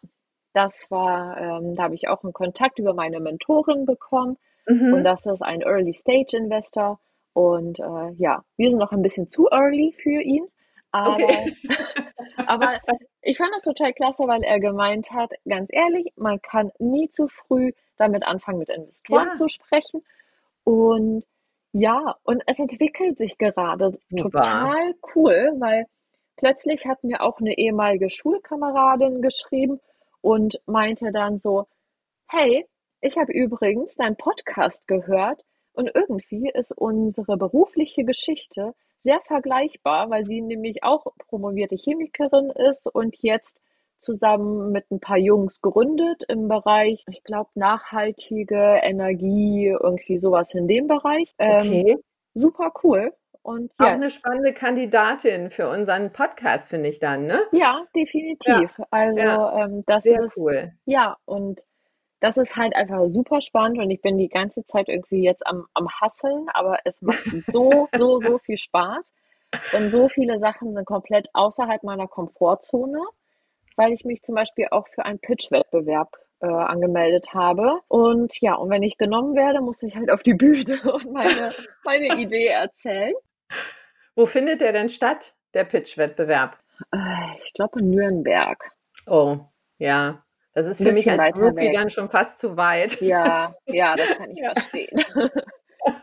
[0.54, 4.92] das war, ähm, da habe ich auch einen Kontakt über meine Mentorin bekommen Mhm.
[4.92, 7.00] und das ist ein Early Stage Investor.
[7.35, 10.46] Und äh, ja, wir sind noch ein bisschen zu early für ihn,
[10.92, 11.52] aber, Okay.
[12.46, 12.78] aber
[13.22, 17.26] ich fand das total klasse, weil er gemeint hat, ganz ehrlich, man kann nie zu
[17.28, 19.35] früh damit anfangen, mit Investoren Ja.
[19.35, 20.04] zu sprechen.
[20.64, 21.24] Und
[21.72, 24.42] ja, und es entwickelt sich gerade Super.
[24.42, 25.87] total cool, weil
[26.37, 29.80] plötzlich hat mir auch eine ehemalige Schulkameradin geschrieben
[30.20, 31.66] und meinte dann so,
[32.28, 32.66] hey,
[33.00, 40.26] ich habe übrigens deinen Podcast gehört und irgendwie ist unsere berufliche Geschichte sehr vergleichbar, weil
[40.26, 43.62] sie nämlich auch promovierte Chemikerin ist und jetzt
[44.02, 50.68] zusammen mit ein paar Jungs gründet im Bereich, ich glaube, nachhaltige Energie, irgendwie sowas in
[50.68, 51.32] dem Bereich.
[51.38, 51.96] Ähm, Okay.
[52.34, 53.12] super cool.
[53.42, 57.40] Und Auch ja, eine spannende Kandidatin für unseren Podcast, finde ich dann, ne?
[57.52, 58.70] ja, definitiv.
[58.90, 59.64] Also ja.
[59.64, 60.72] ähm, das Sehr ist cool.
[60.84, 61.60] Ja, und
[62.20, 65.66] das ist halt einfach super spannend und ich bin die ganze Zeit irgendwie jetzt am,
[65.74, 69.12] am Hasseln, aber es macht so, so, so viel Spaß.
[69.72, 73.00] Und so viele Sachen sind komplett außerhalb meiner Komfortzone,
[73.76, 77.80] weil ich mich zum Beispiel auch für einen Pitch-Wettbewerb äh, angemeldet habe.
[77.88, 81.50] Und ja, und wenn ich genommen werde, muss ich halt auf die Bühne und meine,
[81.85, 83.14] meine Idee erzählen.
[84.14, 86.58] Wo findet der denn statt, der Pitch-Wettbewerb?
[86.92, 86.98] Äh,
[87.44, 88.64] Ich glaube in Nürnberg.
[89.06, 89.38] Oh,
[89.78, 90.24] ja.
[90.54, 91.72] Das ist für mich als Rookie weg.
[91.74, 93.00] dann schon fast zu weit.
[93.00, 94.52] Ja, ja, das kann ich Ja.
[94.52, 95.04] verstehen.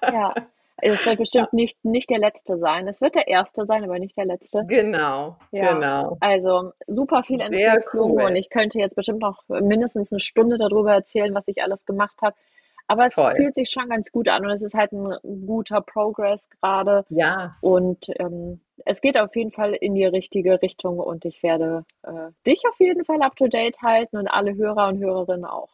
[0.04, 0.34] Ja,
[0.82, 2.88] es wird bestimmt nicht, nicht der letzte sein.
[2.88, 4.64] Es wird der erste sein, aber nicht der letzte.
[4.68, 6.18] Genau, Ja, genau.
[6.20, 8.38] also super viel Entwicklung und cool.
[8.38, 12.36] ich könnte jetzt bestimmt noch mindestens eine Stunde darüber erzählen, was ich alles gemacht habe.
[12.88, 13.36] Aber es Toll.
[13.36, 15.14] fühlt sich schon ganz gut an und es ist halt ein
[15.46, 17.06] guter Progress gerade.
[17.10, 21.86] Ja, Und ähm, es geht auf jeden Fall in die richtige Richtung und ich werde
[22.02, 25.70] äh, dich auf jeden Fall up to date halten und alle Hörer und Hörerinnen auch.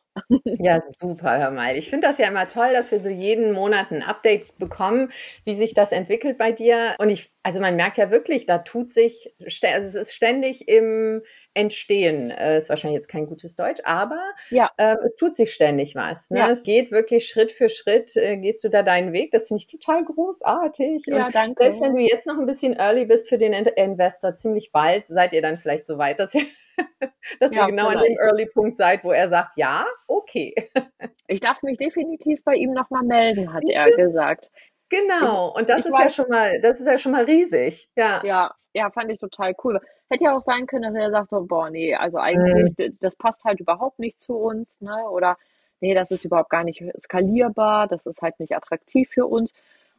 [0.60, 1.76] Ja, super, hör mal.
[1.78, 5.12] Ich finde das ja immer toll, dass wir so jeden Monat ein Update bekommen,
[5.44, 6.96] wie sich das entwickelt bei dir.
[7.00, 11.22] Und ich, also man merkt ja wirklich, da tut sich, also es ist ständig im
[11.56, 12.30] Entstehen.
[12.32, 16.30] Äh, ist wahrscheinlich jetzt kein gutes Deutsch, aber Ja, ähm, es tut sich ständig was.
[16.30, 16.40] Ne?
[16.40, 19.32] ja, Es geht wirklich Schritt für Schritt, äh, gehst du da deinen Weg.
[19.32, 21.04] Das finde ich total großartig.
[21.08, 21.80] Und ja, selbst danke.
[21.82, 25.34] wenn du jetzt noch ein bisschen early bist für den In- Investor, ziemlich bald seid
[25.34, 26.44] ihr dann vielleicht so weit, dass ihr,
[27.40, 28.20] dass ihr Ja, genau an dem vielleicht.
[28.22, 30.54] Early-Punkt seid, wo er sagt, ja, okay.
[31.28, 34.52] Ich darf mich definitiv bei ihm nochmal melden, hat er gesagt.
[34.90, 35.56] Genau.
[35.56, 37.90] Und das ich ist ja weiß, schon mal, das ist ja schon mal riesig.
[37.96, 38.22] Ja.
[38.24, 39.82] ja, ja, fand ich total cool.
[40.10, 42.24] Hätte ja auch sein können, dass er sagt so, boah, nee, also Mhm.
[42.24, 45.10] eigentlich, d- das passt halt überhaupt nicht zu uns, ne?
[45.10, 45.38] Oder
[45.82, 49.52] nee, das ist überhaupt gar nicht skalierbar, das ist halt nicht attraktiv für uns.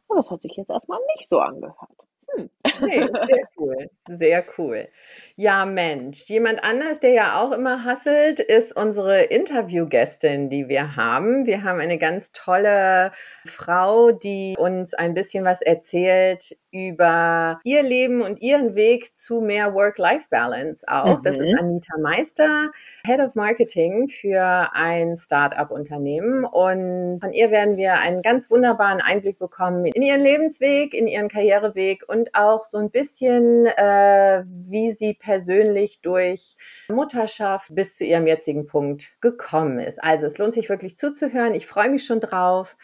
[0.07, 2.06] Und das hat sich jetzt erstmal nicht so angehört.
[2.35, 2.49] Hm.
[2.79, 4.87] Sehr cool, sehr cool.
[5.35, 11.45] Ja, Mensch, jemand anders, der ja auch immer hasselt, ist unsere Interviewgästin, die wir haben.
[11.45, 13.11] Wir haben eine ganz tolle
[13.45, 19.73] Frau, die uns ein bisschen was erzählt über ihr Leben und ihren Weg zu mehr
[19.73, 21.19] Work-Life-Balance auch.
[21.19, 21.23] Mhm.
[21.23, 21.59] Das ist mhm.
[21.59, 22.71] Anita Meister,
[23.05, 26.45] Head of Marketing für ein Start-up-Unternehmen.
[26.45, 31.29] Und von ihr werden wir einen ganz wunderbaren Einblick bekommen in ihren Lebensweg, in ihren
[31.29, 36.55] Karriereweg und auch so ein bisschen, äh, wie sie persönlich durch
[36.89, 40.03] Mutterschaft bis zu ihrem jetzigen Punkt gekommen ist.
[40.03, 41.53] Also es lohnt sich wirklich zuzuhören.
[41.53, 42.77] Ich freue mich schon drauf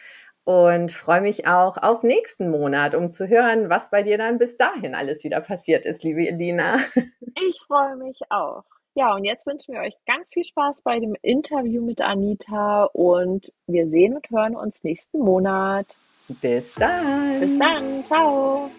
[0.44, 4.56] und freue mich auch auf nächsten Monat, um zu hören, was bei dir dann bis
[4.56, 6.76] dahin alles wieder passiert ist, liebe Elina.
[7.36, 8.62] Ich freue mich auch.
[8.94, 13.52] Ja, und jetzt wünschen wir euch ganz viel Spaß bei dem Interview mit Anita und
[13.66, 15.86] wir sehen und hören uns nächsten Monat.
[16.28, 17.40] Bis dann.
[17.40, 18.04] Bis dann.
[18.04, 18.70] Ciao.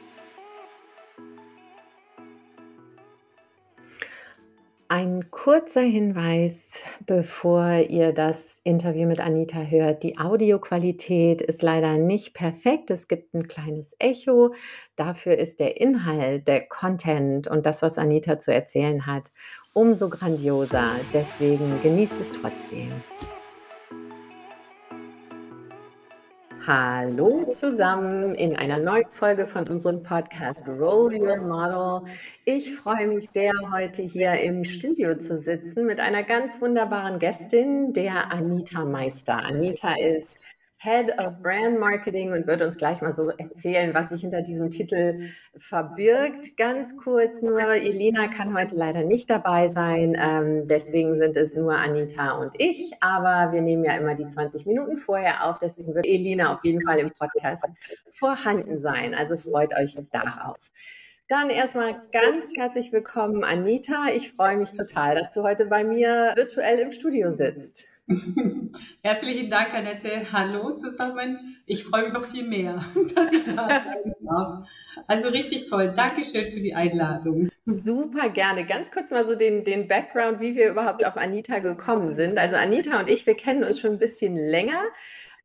[4.98, 10.04] Ein kurzer Hinweis, bevor ihr das Interview mit Anita hört.
[10.04, 12.90] Die Audioqualität ist leider nicht perfekt.
[12.92, 14.54] Es gibt ein kleines Echo.
[14.96, 19.34] Dafür ist der Inhalt, der Content und das, was Anita zu erzählen hat,
[19.74, 20.92] umso grandioser.
[21.14, 22.90] Deswegen genießt es trotzdem.
[26.68, 32.12] Hallo zusammen in einer neuen Folge von unserem Podcast Roll Your Model.
[32.44, 37.94] Ich freue mich sehr, heute hier im Studio zu sitzen mit einer ganz wunderbaren Gästin,
[37.94, 39.38] der Anita Meister.
[39.38, 40.40] Anita ist
[40.86, 44.70] Head of Brand Marketing und wird uns gleich mal so erzählen, was sich hinter diesem
[44.70, 46.58] Titel verbirgt.
[46.58, 51.74] Ganz kurz nur, Elena kann heute leider nicht dabei sein, ähm, deswegen sind es nur
[51.74, 56.06] Anita und ich, aber wir nehmen ja immer die 20 Minuten vorher auf, deswegen wird
[56.06, 57.66] Elena auf jeden Fall im Podcast
[58.12, 59.16] vorhanden sein.
[59.16, 60.60] Also freut euch darauf.
[61.28, 64.10] Dann erstmal ganz herzlich willkommen, Anita.
[64.14, 67.88] Ich freue mich total, dass du heute bei mir virtuell im Studio sitzt.
[69.02, 70.32] Herzlichen Dank, Annette.
[70.32, 71.58] Hallo zusammen.
[71.66, 74.68] Ich freue mich noch viel mehr, dass ich da sein darf.
[75.08, 75.94] Also richtig toll.
[75.96, 77.50] Dankeschön für die Einladung.
[77.66, 78.66] Super gerne.
[78.66, 82.38] Ganz kurz mal so den, den Background, wie wir überhaupt auf Anita gekommen sind.
[82.38, 84.82] Also Anita und ich, wir kennen uns schon ein bisschen länger.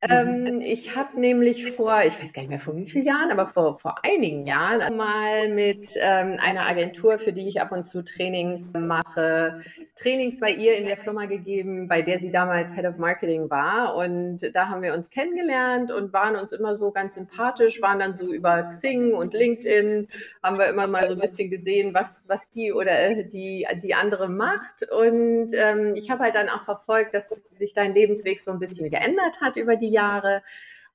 [0.03, 0.47] Mhm.
[0.47, 3.49] Ähm, ich habe nämlich vor, ich weiß gar nicht mehr vor wie vielen Jahren, aber
[3.49, 8.03] vor, vor einigen Jahren mal mit ähm, einer Agentur, für die ich ab und zu
[8.03, 9.61] Trainings mache,
[9.97, 13.95] Trainings bei ihr in der Firma gegeben, bei der sie damals Head of Marketing war.
[13.97, 18.15] Und da haben wir uns kennengelernt und waren uns immer so ganz sympathisch, waren dann
[18.15, 20.09] so über Xing und LinkedIn,
[20.43, 24.31] haben wir immer mal so ein bisschen gesehen, was, was die oder die, die andere
[24.31, 24.89] macht.
[24.91, 28.89] Und ähm, ich habe halt dann auch verfolgt, dass sich dein Lebensweg so ein bisschen
[28.89, 30.43] geändert hat über die Jahre.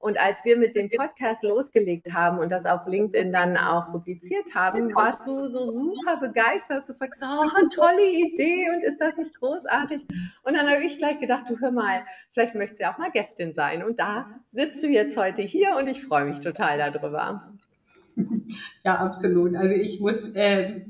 [0.05, 4.53] Und als wir mit dem Podcast losgelegt haben und das auf LinkedIn dann auch publiziert
[4.53, 6.87] haben, warst du so super begeistert.
[6.87, 10.05] Du fragst, oh, tolle Idee und ist das nicht großartig?
[10.43, 12.03] Und dann habe ich gleich gedacht, du hör mal,
[12.33, 13.83] vielleicht möchtest du ja auch mal Gästin sein.
[13.83, 17.49] Und da sitzt du jetzt heute hier und ich freue mich total darüber.
[18.83, 19.55] Ja, absolut.
[19.55, 20.81] Also ich muss äh,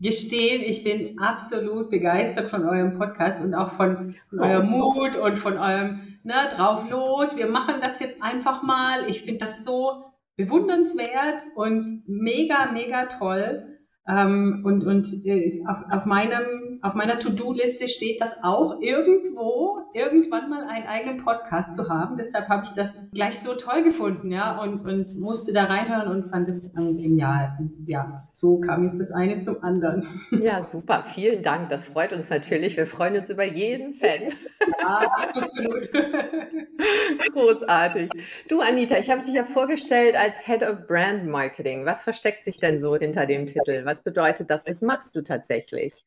[0.00, 5.38] gestehen, ich bin absolut begeistert von eurem Podcast und auch von, von eurem Mut und
[5.38, 9.08] von eurem ne, drauf los, wir machen das jetzt einfach mal.
[9.08, 10.04] Ich finde das so
[10.36, 13.71] bewundernswert und mega, mega toll.
[14.08, 20.50] Ähm, und und äh, auf, auf, meinem, auf meiner To-Do-Liste steht das auch irgendwo, irgendwann
[20.50, 22.16] mal einen eigenen Podcast zu haben.
[22.16, 26.30] Deshalb habe ich das gleich so toll gefunden, ja, und, und musste da reinhören und
[26.30, 27.56] fand es ähm, genial.
[27.86, 30.08] Ja, so kam jetzt das eine zum anderen.
[30.32, 31.04] Ja, super.
[31.06, 31.68] Vielen Dank.
[31.68, 32.76] Das freut uns natürlich.
[32.76, 34.32] Wir freuen uns über jeden Fan.
[34.80, 35.00] Ja,
[35.34, 35.88] absolut.
[37.32, 38.10] Großartig.
[38.48, 41.84] Du, Anita, ich habe dich ja vorgestellt als Head of Brand Marketing.
[41.84, 43.84] Was versteckt sich denn so hinter dem Titel?
[43.84, 44.66] Was bedeutet das?
[44.66, 46.04] Was machst du tatsächlich?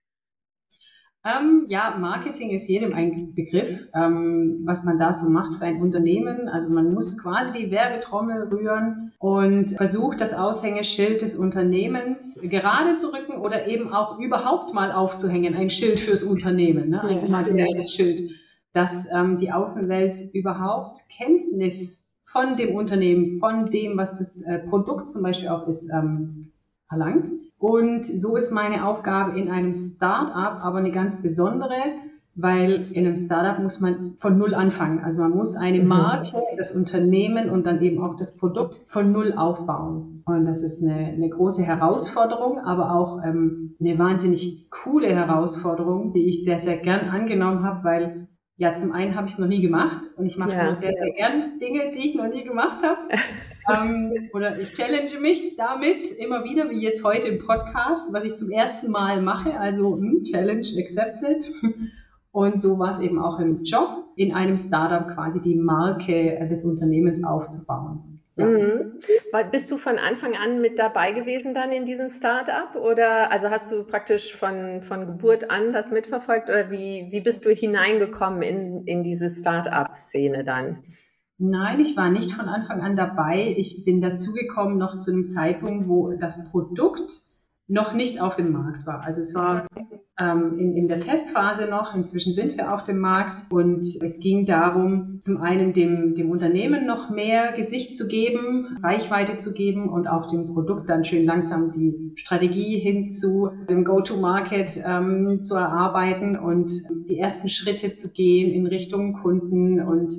[1.25, 5.81] Ähm, ja, Marketing ist jedem ein Begriff, ähm, was man da so macht für ein
[5.81, 6.47] Unternehmen.
[6.47, 13.11] Also man muss quasi die Werbetrommel rühren und versucht, das Aushängeschild des Unternehmens gerade zu
[13.11, 17.01] rücken oder eben auch überhaupt mal aufzuhängen, ein Schild fürs Unternehmen, ne?
[17.01, 18.29] ein imaginäres Schild,
[18.73, 25.09] dass ähm, die Außenwelt überhaupt Kenntnis von dem Unternehmen, von dem, was das äh, Produkt
[25.09, 26.41] zum Beispiel auch ist, ähm,
[26.91, 27.31] erlangt.
[27.67, 31.95] Und so ist meine Aufgabe in einem Startup aber eine ganz besondere,
[32.35, 35.03] weil in einem Startup muss man von Null anfangen.
[35.03, 35.87] Also man muss eine mhm.
[35.87, 40.21] Marke, das Unternehmen und dann eben auch das Produkt von Null aufbauen.
[40.27, 46.27] Und das ist eine, eine große Herausforderung, aber auch ähm, eine wahnsinnig coole Herausforderung, die
[46.27, 49.61] ich sehr, sehr gern angenommen habe, weil ja, zum einen habe ich es noch nie
[49.61, 50.75] gemacht und ich mache ja.
[50.75, 53.09] sehr, sehr gern Dinge, die ich noch nie gemacht habe.
[53.69, 58.35] ähm, oder ich challenge mich damit immer wieder, wie jetzt heute im Podcast, was ich
[58.35, 59.59] zum ersten Mal mache.
[59.59, 61.51] Also hm, Challenge accepted.
[62.31, 66.65] Und so war es eben auch im Job, in einem Startup quasi die Marke des
[66.65, 68.15] Unternehmens aufzubauen.
[68.37, 68.45] Ja.
[68.45, 68.99] Mhm.
[69.51, 73.71] Bist du von Anfang an mit dabei gewesen dann in diesem Startup oder also hast
[73.71, 78.83] du praktisch von, von Geburt an das mitverfolgt oder wie, wie bist du hineingekommen in,
[78.85, 80.83] in diese Startup-Szene dann?
[81.37, 83.53] Nein, ich war nicht von Anfang an dabei.
[83.57, 87.11] Ich bin dazugekommen noch zu einem Zeitpunkt, wo das Produkt
[87.67, 89.01] noch nicht auf dem Markt war.
[89.01, 89.67] Also es war
[90.21, 91.93] ähm, in, in der Testphase noch.
[91.93, 96.85] Inzwischen sind wir auf dem Markt und es ging darum, zum einen dem, dem Unternehmen
[96.85, 101.71] noch mehr Gesicht zu geben, Reichweite zu geben und auch dem Produkt dann schön langsam
[101.71, 106.71] die Strategie hin zu dem Go-to-Market ähm, zu erarbeiten und
[107.09, 110.13] die ersten Schritte zu gehen in Richtung Kunden und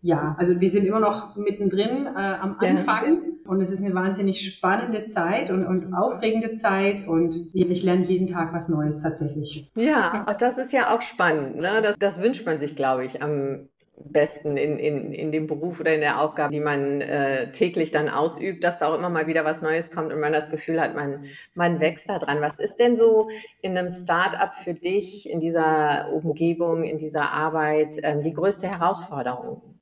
[0.00, 3.50] ja, also wir sind immer noch mittendrin äh, am Anfang ja.
[3.50, 8.28] und es ist eine wahnsinnig spannende Zeit und, und aufregende Zeit und ich lerne jeden
[8.28, 9.70] Tag was Neues tatsächlich.
[9.74, 11.56] Ja, auch das ist ja auch spannend.
[11.56, 11.80] Ne?
[11.82, 13.68] Das, das wünscht man sich, glaube ich, am
[14.04, 18.08] besten in, in, in dem Beruf oder in der Aufgabe, die man äh, täglich dann
[18.08, 20.94] ausübt, dass da auch immer mal wieder was Neues kommt und man das Gefühl hat,
[20.94, 22.40] man, man wächst da dran.
[22.40, 23.28] Was ist denn so
[23.60, 29.77] in einem Start-up für dich, in dieser Umgebung, in dieser Arbeit, ähm, die größte Herausforderung?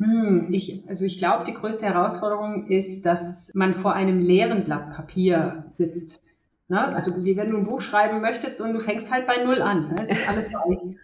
[0.00, 4.94] Hm, ich, also ich glaube, die größte Herausforderung ist, dass man vor einem leeren Blatt
[4.94, 6.24] Papier sitzt.
[6.68, 6.80] Ne?
[6.94, 9.88] Also wie wenn du ein Buch schreiben möchtest und du fängst halt bei Null an.
[9.88, 9.96] Ne?
[10.00, 10.94] Es ist alles weiß.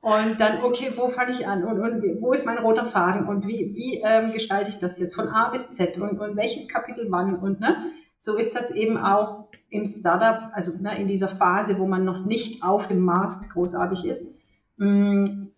[0.00, 3.46] Und dann, okay, wo fange ich an und, und wo ist mein roter Faden und
[3.46, 7.06] wie, wie ähm, gestalte ich das jetzt von A bis Z und, und welches Kapitel
[7.10, 7.76] wann und ne?
[8.20, 12.24] So ist das eben auch im Startup, also ne, in dieser Phase, wo man noch
[12.24, 14.32] nicht auf dem Markt großartig ist.
[14.78, 15.50] Hm,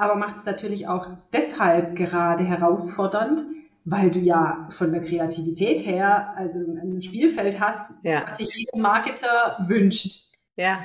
[0.00, 3.42] aber macht es natürlich auch deshalb gerade herausfordernd,
[3.84, 8.22] weil du ja von der Kreativität her also ein Spielfeld hast, ja.
[8.24, 10.30] was sich jeder Marketer wünscht.
[10.56, 10.78] Ja.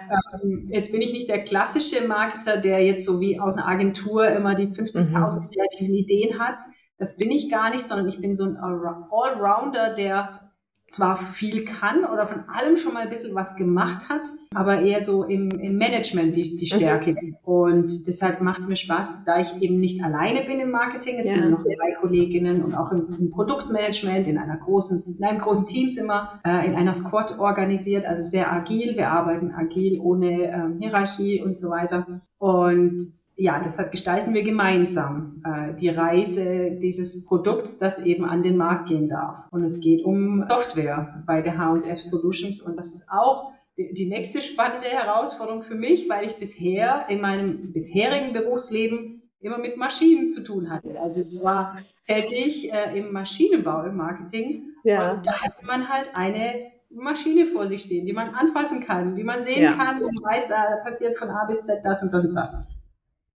[0.43, 4.28] Ähm, jetzt bin ich nicht der klassische Marketer, der jetzt so wie aus einer Agentur
[4.28, 5.49] immer die 50.000 mhm.
[5.49, 6.60] kreativen Ideen hat.
[6.97, 10.44] Das bin ich gar nicht, sondern ich bin so ein Allrounder, der
[10.88, 15.04] zwar viel kann oder von allem schon mal ein bisschen was gemacht hat, aber eher
[15.04, 17.13] so im, im Management die, die Stärke.
[17.13, 17.36] Mhm.
[17.43, 21.17] Und deshalb macht es mir Spaß, da ich eben nicht alleine bin im Marketing.
[21.17, 21.34] Es ja.
[21.34, 25.65] sind noch zwei Kolleginnen und auch im, im, Produktmanagement, in einer großen, in einem großen
[25.65, 28.95] Team sind wir, äh, in einer Squad organisiert, also sehr agil.
[28.95, 32.21] Wir arbeiten agil ohne ähm, Hierarchie und so weiter.
[32.38, 33.02] Und
[33.38, 38.88] ja, deshalb gestalten wir gemeinsam äh, die Reise dieses Produkts, das eben an den Markt
[38.88, 39.45] gehen darf.
[39.52, 44.41] Und es geht um Software bei der H&F Solutions und das ist auch die, nächste
[44.41, 50.41] spannende Herausforderung für mich, weil ich bisher in meinem bisherigen Berufsleben immer mit Maschinen zu
[50.41, 50.98] tun hatte.
[51.02, 55.12] Also ich war tätig äh, im Maschinenbau, im Marketing ja.
[55.12, 59.26] und da hat man halt eine Maschine vor sich stehen, die man anfassen kann, die
[59.26, 59.74] man sehen ja.
[59.74, 62.65] kann und weiß, da passiert von A bis Z das und das und das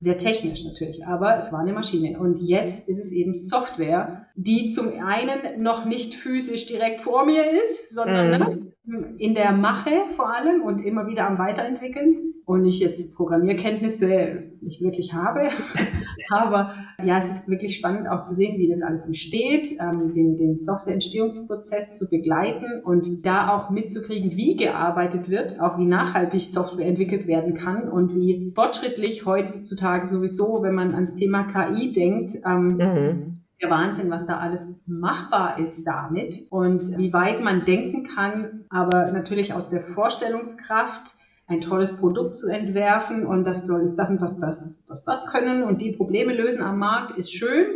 [0.03, 2.19] sehr technisch natürlich, aber es war eine Maschine.
[2.19, 7.43] Und jetzt ist es eben Software, die zum einen noch nicht physisch direkt vor mir
[7.63, 9.19] ist, sondern mhm.
[9.19, 12.30] in der Mache vor allem und immer wieder am Weiterentwickeln.
[12.51, 15.51] Und ich jetzt Programmierkenntnisse nicht wirklich habe,
[16.31, 20.37] aber ja, es ist wirklich spannend auch zu sehen, wie das alles entsteht, ähm, den,
[20.37, 26.89] den Softwareentstehungsprozess zu begleiten und da auch mitzukriegen, wie gearbeitet wird, auch wie nachhaltig Software
[26.89, 32.79] entwickelt werden kann und wie fortschrittlich heutzutage sowieso, wenn man ans Thema KI denkt, ähm,
[32.79, 33.35] mhm.
[33.63, 39.13] der Wahnsinn, was da alles machbar ist damit und wie weit man denken kann, aber
[39.13, 41.20] natürlich aus der Vorstellungskraft
[41.51, 45.65] ein tolles Produkt zu entwerfen und das soll das und das, das, das, das können
[45.65, 47.67] und die Probleme lösen am Markt ist schön,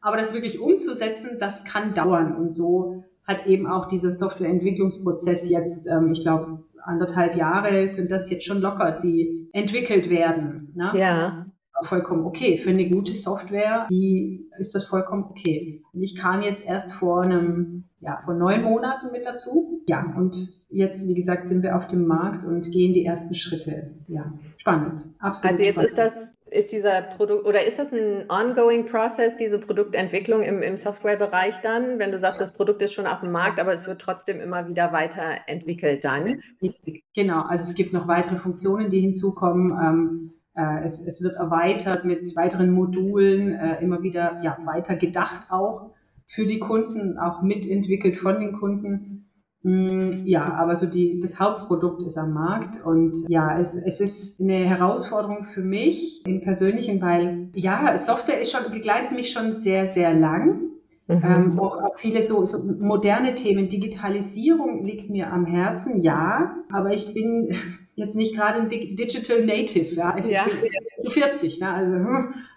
[0.00, 5.88] aber das wirklich umzusetzen, das kann dauern und so hat eben auch dieser Softwareentwicklungsprozess jetzt,
[5.88, 10.72] ähm, ich glaube, anderthalb Jahre sind das jetzt schon locker, die entwickelt werden.
[10.74, 10.92] Ne?
[10.94, 11.43] Ja.
[11.84, 12.58] Vollkommen okay.
[12.58, 15.82] Für eine gute Software, die ist das vollkommen okay.
[15.92, 19.82] Und ich kam jetzt erst vor einem, ja, vor neun Monaten mit dazu.
[19.86, 20.36] Ja, und
[20.68, 23.90] jetzt, wie gesagt, sind wir auf dem Markt und gehen die ersten Schritte.
[24.08, 25.00] Ja, spannend.
[25.20, 25.52] Absolut.
[25.52, 25.90] Also jetzt spannend.
[25.90, 30.76] ist das, ist dieser Produkt, oder ist das ein ongoing process, diese Produktentwicklung im, im
[30.76, 34.00] Softwarebereich dann, wenn du sagst, das Produkt ist schon auf dem Markt, aber es wird
[34.00, 36.40] trotzdem immer wieder weiterentwickelt dann?
[36.62, 37.42] Richtig, genau.
[37.42, 39.72] Also es gibt noch weitere Funktionen, die hinzukommen.
[39.72, 40.43] Ähm, äh,
[40.84, 45.90] es, es, wird erweitert mit weiteren Modulen, äh, immer wieder ja, weiter gedacht auch
[46.26, 49.14] für die Kunden, auch mitentwickelt von den Kunden.
[49.62, 54.40] Mm, ja, aber so die, das Hauptprodukt ist am Markt und ja, es, es ist
[54.40, 59.88] eine Herausforderung für mich im Persönlichen, weil ja, Software ist schon, begleitet mich schon sehr,
[59.88, 60.60] sehr lang.
[61.06, 61.22] Mhm.
[61.22, 63.68] Ähm, auch, auch, viele so, so, moderne Themen.
[63.68, 67.54] Digitalisierung liegt mir am Herzen, ja, aber ich bin
[67.96, 69.94] jetzt nicht gerade ein Digital Native.
[69.94, 70.16] Ja.
[70.18, 70.46] Ich ja.
[70.46, 71.72] bin 40, ne?
[71.72, 71.94] also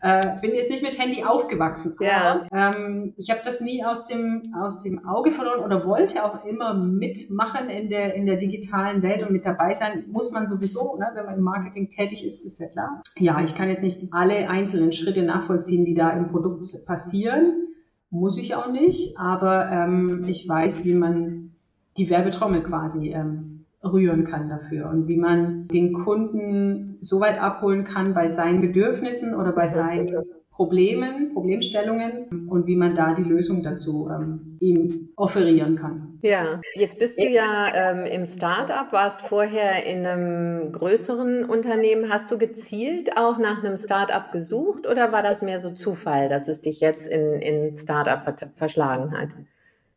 [0.00, 1.96] äh, bin jetzt nicht mit Handy aufgewachsen.
[2.00, 2.46] Ja.
[2.52, 6.74] Ähm, ich habe das nie aus dem, aus dem Auge verloren oder wollte auch immer
[6.74, 10.04] mitmachen in der, in der digitalen Welt und mit dabei sein.
[10.08, 11.06] Muss man sowieso, ne?
[11.14, 13.02] wenn man im Marketing tätig ist, ist ja klar.
[13.18, 17.62] Ja, ich kann jetzt nicht alle einzelnen Schritte nachvollziehen, die da im Produkt passieren.
[18.10, 21.50] Muss ich auch nicht, aber ähm, ich weiß, wie man
[21.96, 23.45] die Werbetrommel quasi ähm,
[23.92, 29.34] rühren kann dafür und wie man den Kunden so weit abholen kann bei seinen Bedürfnissen
[29.34, 30.24] oder bei seinen
[30.56, 36.18] Problemen, Problemstellungen und wie man da die Lösung dazu ähm, ihm offerieren kann.
[36.22, 42.10] Ja, jetzt bist du ja ähm, im Startup, warst vorher in einem größeren Unternehmen.
[42.10, 46.48] Hast du gezielt auch nach einem Startup gesucht oder war das mehr so Zufall, dass
[46.48, 49.28] es dich jetzt in, in Startup ver verschlagen hat?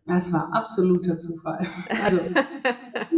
[0.10, 1.68] Das war absoluter Zufall.
[2.04, 2.18] Also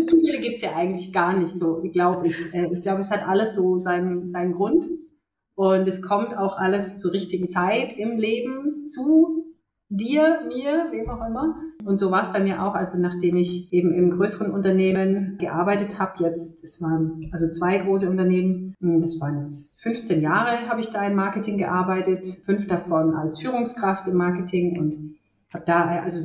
[0.06, 2.54] Zufälle gibt es ja eigentlich gar nicht so, glaube ich.
[2.54, 4.86] Äh, ich glaube, es hat alles so seinen, seinen Grund.
[5.56, 9.46] Und es kommt auch alles zur richtigen Zeit im Leben zu
[9.88, 11.56] dir, mir, wem auch immer.
[11.86, 12.76] Und so war es bei mir auch.
[12.76, 18.10] Also nachdem ich eben im größeren Unternehmen gearbeitet habe, jetzt, es waren also zwei große
[18.10, 23.16] Unternehmen, hm, das waren jetzt 15 Jahre, habe ich da im Marketing gearbeitet, fünf davon
[23.16, 25.16] als Führungskraft im Marketing und
[25.54, 26.20] habe da also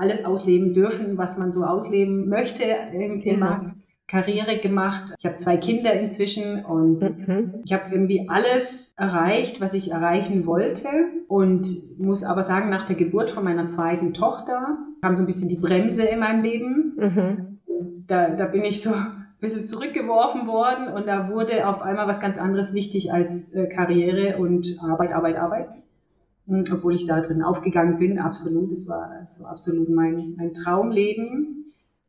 [0.00, 3.72] alles ausleben dürfen, was man so ausleben möchte im Thema mhm.
[4.08, 5.14] Karriere gemacht.
[5.18, 7.54] Ich habe zwei Kinder inzwischen und mhm.
[7.64, 10.88] ich habe irgendwie alles erreicht, was ich erreichen wollte
[11.28, 11.66] und
[11.98, 15.56] muss aber sagen, nach der Geburt von meiner zweiten Tochter kam so ein bisschen die
[15.56, 16.96] Bremse in meinem Leben.
[16.96, 17.58] Mhm.
[18.08, 22.20] Da, da bin ich so ein bisschen zurückgeworfen worden und da wurde auf einmal was
[22.20, 25.68] ganz anderes wichtig als äh, Karriere und Arbeit, Arbeit, Arbeit
[26.46, 28.72] obwohl ich da drin aufgegangen bin, absolut.
[28.72, 31.60] Es war so absolut mein, mein Traumleben.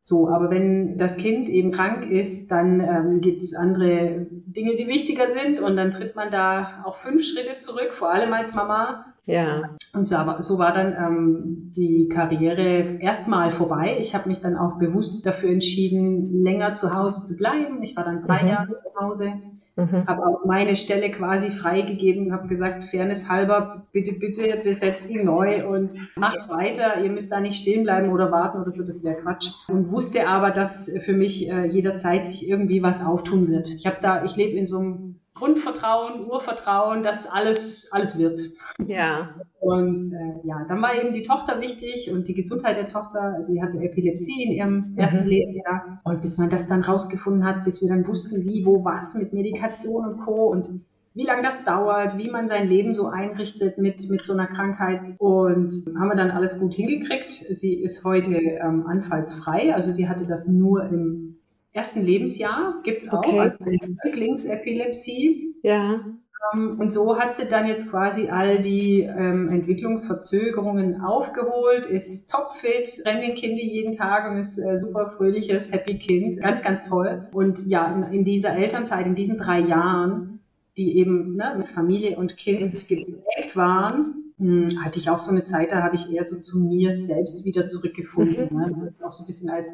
[0.04, 4.88] So, aber wenn das Kind eben krank ist, dann ähm, gibt es andere Dinge, die
[4.88, 9.06] wichtiger sind und dann tritt man da auch fünf Schritte zurück, vor allem als Mama.
[9.26, 9.70] Ja.
[9.94, 13.98] Und so, aber, so war dann ähm, die Karriere erstmal vorbei.
[14.00, 17.84] Ich habe mich dann auch bewusst dafür entschieden, länger zu Hause zu bleiben.
[17.84, 18.50] Ich war dann drei mhm.
[18.50, 19.34] Jahre zu Hause
[19.76, 20.06] Mhm.
[20.06, 25.66] Habe auch meine Stelle quasi freigegeben, habe gesagt, Fairness halber, bitte, bitte besetzt die neu
[25.68, 27.02] und macht weiter.
[27.02, 29.50] Ihr müsst da nicht stehen bleiben oder warten oder so, das wäre Quatsch.
[29.68, 33.70] Und wusste aber, dass für mich äh, jederzeit sich irgendwie was auftun wird.
[33.70, 35.11] Ich habe da, ich lebe in so einem
[35.42, 38.40] Grundvertrauen, Urvertrauen, dass alles, alles wird.
[38.86, 39.34] Ja.
[39.60, 43.34] Und äh, ja, dann war eben die Tochter wichtig und die Gesundheit der Tochter.
[43.38, 45.30] Also sie hatte Epilepsie in ihrem ersten mhm.
[45.30, 46.00] Lebensjahr.
[46.04, 49.34] Und bis man das dann rausgefunden hat, bis wir dann wussten, wie, wo, was mit
[49.34, 50.52] Medikation und Co.
[50.52, 50.82] und
[51.16, 55.02] wie lange das dauert, wie man sein Leben so einrichtet mit, mit so einer Krankheit.
[55.18, 57.34] Und haben wir dann alles gut hingekriegt.
[57.34, 59.74] Sie ist heute ähm, anfallsfrei.
[59.74, 61.41] Also sie hatte das nur im
[61.74, 63.40] ersten Lebensjahr gibt es auch, okay.
[63.40, 63.58] also
[64.04, 65.56] Säuglingsepilepsie.
[65.64, 66.02] Ja.
[66.54, 72.90] Ähm, und so hat sie dann jetzt quasi all die ähm, Entwicklungsverzögerungen aufgeholt, ist topfit,
[73.06, 76.42] rennt den Kinder jeden Tag und ist äh, super fröhliches, happy Kind.
[76.42, 77.28] Ganz, ganz toll.
[77.32, 80.40] Und ja, in, in dieser Elternzeit, in diesen drei Jahren,
[80.78, 85.46] die eben ne, mit Familie und Kind geprägt waren, hm, hatte ich auch so eine
[85.46, 88.48] Zeit, da habe ich eher so zu mir selbst wieder zurückgefunden.
[88.52, 88.58] Mhm.
[88.58, 88.82] Ne?
[88.86, 89.70] Das ist auch so ein bisschen als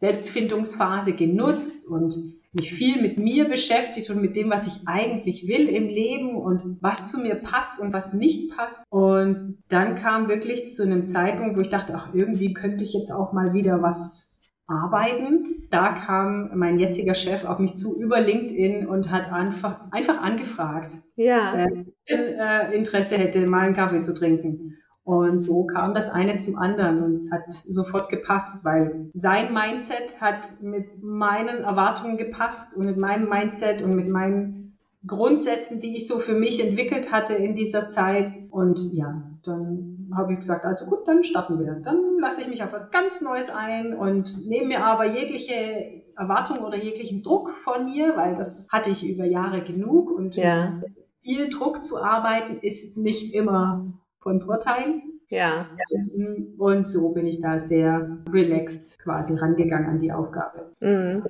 [0.00, 2.16] Selbstfindungsphase genutzt und
[2.52, 6.78] mich viel mit mir beschäftigt und mit dem, was ich eigentlich will im Leben und
[6.80, 8.82] was zu mir passt und was nicht passt.
[8.88, 13.10] Und dann kam wirklich zu einem Zeitpunkt, wo ich dachte, ach, irgendwie könnte ich jetzt
[13.10, 15.68] auch mal wieder was arbeiten.
[15.70, 20.94] Da kam mein jetziger Chef auf mich zu über LinkedIn und hat einfach, einfach angefragt,
[21.16, 21.66] ja.
[21.66, 24.78] äh, äh Interesse hätte, mal einen Kaffee zu trinken.
[25.04, 30.20] Und so kam das eine zum anderen und es hat sofort gepasst, weil sein Mindset
[30.20, 34.76] hat mit meinen Erwartungen gepasst und mit meinem Mindset und mit meinen
[35.06, 38.30] Grundsätzen, die ich so für mich entwickelt hatte in dieser Zeit.
[38.50, 41.80] Und ja, dann habe ich gesagt, also gut, dann starten wir.
[41.82, 46.58] Dann lasse ich mich auf was ganz Neues ein und nehme mir aber jegliche Erwartung
[46.58, 50.80] oder jeglichen Druck von mir, weil das hatte ich über Jahre genug und ja.
[51.22, 53.86] viel Druck zu arbeiten ist nicht immer
[54.20, 55.02] von Vorteil.
[55.28, 55.68] Ja.
[56.58, 60.72] Und so bin ich da sehr relaxed quasi rangegangen an die Aufgabe.
[60.80, 61.24] Mhm.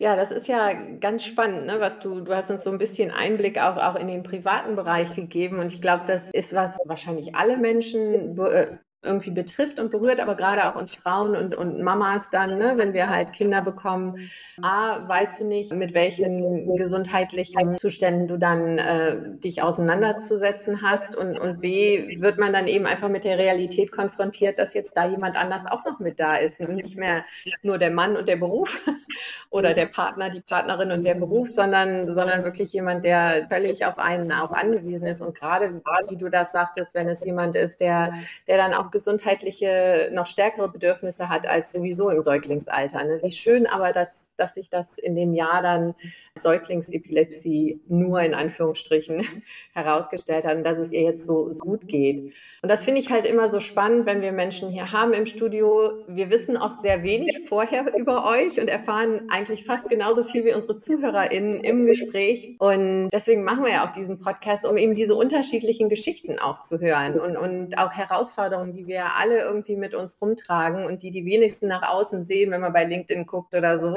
[0.00, 3.10] Ja, das ist ja ganz spannend, ne, was du, du hast uns so ein bisschen
[3.10, 7.34] Einblick auch, auch in den privaten Bereich gegeben und ich glaube, das ist was wahrscheinlich
[7.34, 12.30] alle Menschen be irgendwie betrifft und berührt, aber gerade auch uns Frauen und, und Mamas
[12.30, 14.28] dann, ne, wenn wir halt Kinder bekommen.
[14.60, 21.38] A, weißt du nicht, mit welchen gesundheitlichen Zuständen du dann äh, dich auseinanderzusetzen hast und,
[21.38, 25.36] und B, wird man dann eben einfach mit der Realität konfrontiert, dass jetzt da jemand
[25.36, 27.24] anders auch noch mit da ist und nicht mehr
[27.62, 28.84] nur der Mann und der Beruf
[29.50, 33.98] oder der Partner, die Partnerin und der Beruf, sondern, sondern wirklich jemand, der völlig auf
[33.98, 38.12] einen auch angewiesen ist und gerade, wie du das sagtest, wenn es jemand ist, der,
[38.48, 43.04] der dann auch gesundheitliche, noch stärkere Bedürfnisse hat als sowieso im Säuglingsalter.
[43.04, 43.20] Ne?
[43.22, 45.94] Wie schön aber, dass, dass sich das in dem Jahr dann
[46.36, 49.26] Säuglingsepilepsie nur in Anführungsstrichen
[49.74, 52.32] herausgestellt hat und dass es ihr jetzt so, so gut geht.
[52.60, 55.92] Und das finde ich halt immer so spannend, wenn wir Menschen hier haben im Studio.
[56.08, 60.54] Wir wissen oft sehr wenig vorher über euch und erfahren eigentlich fast genauso viel wie
[60.54, 62.56] unsere ZuhörerInnen im Gespräch.
[62.58, 66.80] Und deswegen machen wir ja auch diesen Podcast, um eben diese unterschiedlichen Geschichten auch zu
[66.80, 71.24] hören und, und auch Herausforderungen, die wir alle irgendwie mit uns rumtragen und die die
[71.26, 73.96] wenigsten nach außen sehen, wenn man bei LinkedIn guckt oder so,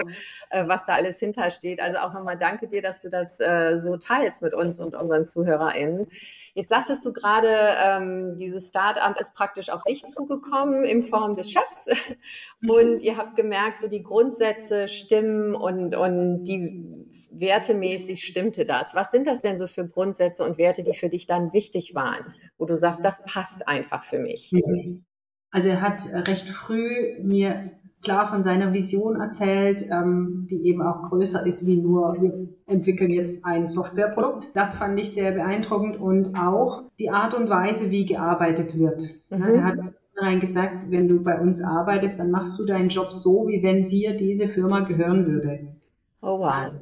[0.49, 1.79] äh, was da alles hintersteht.
[1.79, 5.25] Also auch nochmal danke dir, dass du das äh, so teilst mit uns und unseren
[5.25, 6.07] ZuhörerInnen.
[6.53, 11.51] Jetzt sagtest du gerade, ähm, dieses Start-up ist praktisch auf dich zugekommen in Form des
[11.51, 11.87] Chefs
[12.67, 16.85] und ihr habt gemerkt, so die Grundsätze stimmen und, und die
[17.31, 18.93] wertemäßig stimmte das.
[18.95, 22.33] Was sind das denn so für Grundsätze und Werte, die für dich dann wichtig waren,
[22.57, 24.51] wo du sagst, das passt einfach für mich?
[24.51, 25.05] Mhm.
[25.51, 27.71] Also er hat recht früh mir
[28.01, 33.11] klar von seiner Vision erzählt, ähm, die eben auch größer ist wie nur, wir entwickeln
[33.11, 34.55] jetzt ein Softwareprodukt.
[34.55, 39.03] Das fand ich sehr beeindruckend und auch die Art und Weise, wie gearbeitet wird.
[39.29, 39.41] Mhm.
[39.41, 39.79] er hat
[40.17, 43.89] rein gesagt, wenn du bei uns arbeitest, dann machst du deinen Job so, wie wenn
[43.89, 45.67] dir diese Firma gehören würde.
[46.21, 46.73] Oh wow.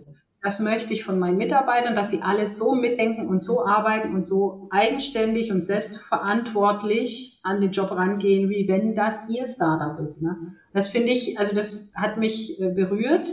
[0.42, 4.26] Das möchte ich von meinen Mitarbeitern, dass sie alles so mitdenken und so arbeiten und
[4.26, 10.22] so eigenständig und selbstverantwortlich an den Job rangehen, wie wenn das ihr Startup ist.
[10.22, 10.56] Ne?
[10.74, 13.30] Das finde ich, also das hat mich äh, berührt,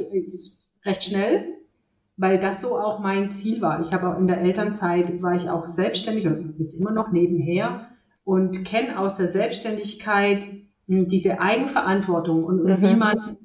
[0.85, 1.45] recht schnell,
[2.17, 3.81] weil das so auch mein Ziel war.
[3.81, 7.89] Ich habe auch in der Elternzeit war ich auch selbstständig und jetzt immer noch nebenher
[8.25, 10.45] und kenne aus der Selbstständigkeit
[10.89, 12.83] hm, diese Eigenverantwortung und, und mhm.
[12.83, 13.37] wie man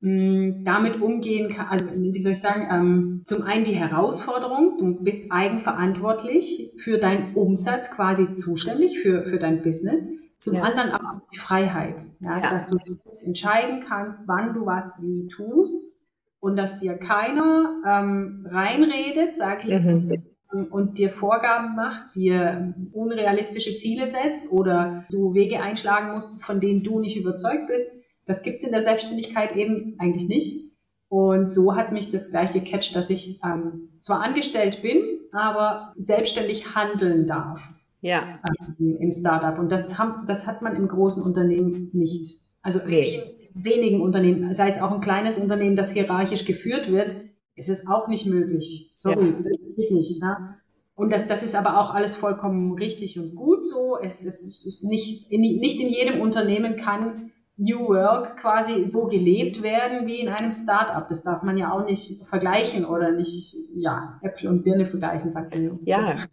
[0.00, 5.02] Mm, damit umgehen kann, also wie soll ich sagen, ähm, zum einen die Herausforderung, du
[5.02, 10.62] bist eigenverantwortlich für deinen Umsatz quasi zuständig für, für dein Business, zum ja.
[10.62, 12.50] anderen aber auch die Freiheit, ja, ja.
[12.50, 12.78] dass du
[13.26, 15.92] entscheiden kannst, wann du was wie tust
[16.38, 20.66] und dass dir keiner ähm, reinredet, sage ich jetzt, mhm.
[20.70, 26.84] und dir Vorgaben macht, dir unrealistische Ziele setzt oder du Wege einschlagen musst, von denen
[26.84, 27.97] du nicht überzeugt bist
[28.28, 30.72] das gibt's in der Selbstständigkeit eben eigentlich nicht.
[31.08, 35.02] Und so hat mich das gleich gecatcht, dass ich ähm, zwar angestellt bin,
[35.32, 37.62] aber selbstständig handeln darf.
[38.02, 38.38] Ja.
[38.78, 39.58] Ähm, Im Startup.
[39.58, 42.42] Und das, haben, das hat man im großen Unternehmen nicht.
[42.60, 43.22] Also nee.
[43.54, 47.16] in wenigen Unternehmen, sei es auch ein kleines Unternehmen, das hierarchisch geführt wird,
[47.56, 48.94] ist es auch nicht möglich.
[48.98, 49.36] Sorry, ja.
[49.38, 50.22] das geht nicht.
[50.22, 50.56] Ne?
[50.94, 53.96] Und das, das ist aber auch alles vollkommen richtig und gut so.
[53.98, 57.27] Es, es ist nicht in, nicht in jedem Unternehmen kann
[57.58, 61.08] New Work quasi so gelebt werden wie in einem Start-up.
[61.08, 65.54] Das darf man ja auch nicht vergleichen oder nicht, ja, Äpfel und Birne vergleichen, sagt
[65.54, 65.80] man.
[65.84, 66.26] Ja,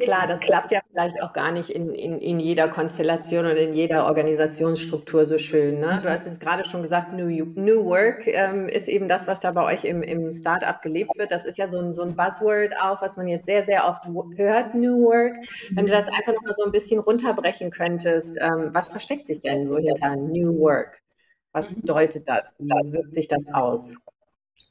[0.00, 3.72] Klar, das klappt ja vielleicht auch gar nicht in, in, in jeder Konstellation und in
[3.72, 5.80] jeder Organisationsstruktur so schön.
[5.80, 5.98] Ne?
[6.00, 9.50] Du hast jetzt gerade schon gesagt, New, New Work ähm, ist eben das, was da
[9.50, 11.32] bei euch im, im Startup gelebt wird.
[11.32, 14.04] Das ist ja so ein, so ein Buzzword auch, was man jetzt sehr, sehr oft
[14.36, 15.36] hört, New Work.
[15.72, 19.66] Wenn du das einfach nochmal so ein bisschen runterbrechen könntest, ähm, was versteckt sich denn
[19.66, 21.02] so hinter New Work?
[21.52, 22.54] Was bedeutet das?
[22.60, 23.96] Wie wirkt sich das aus?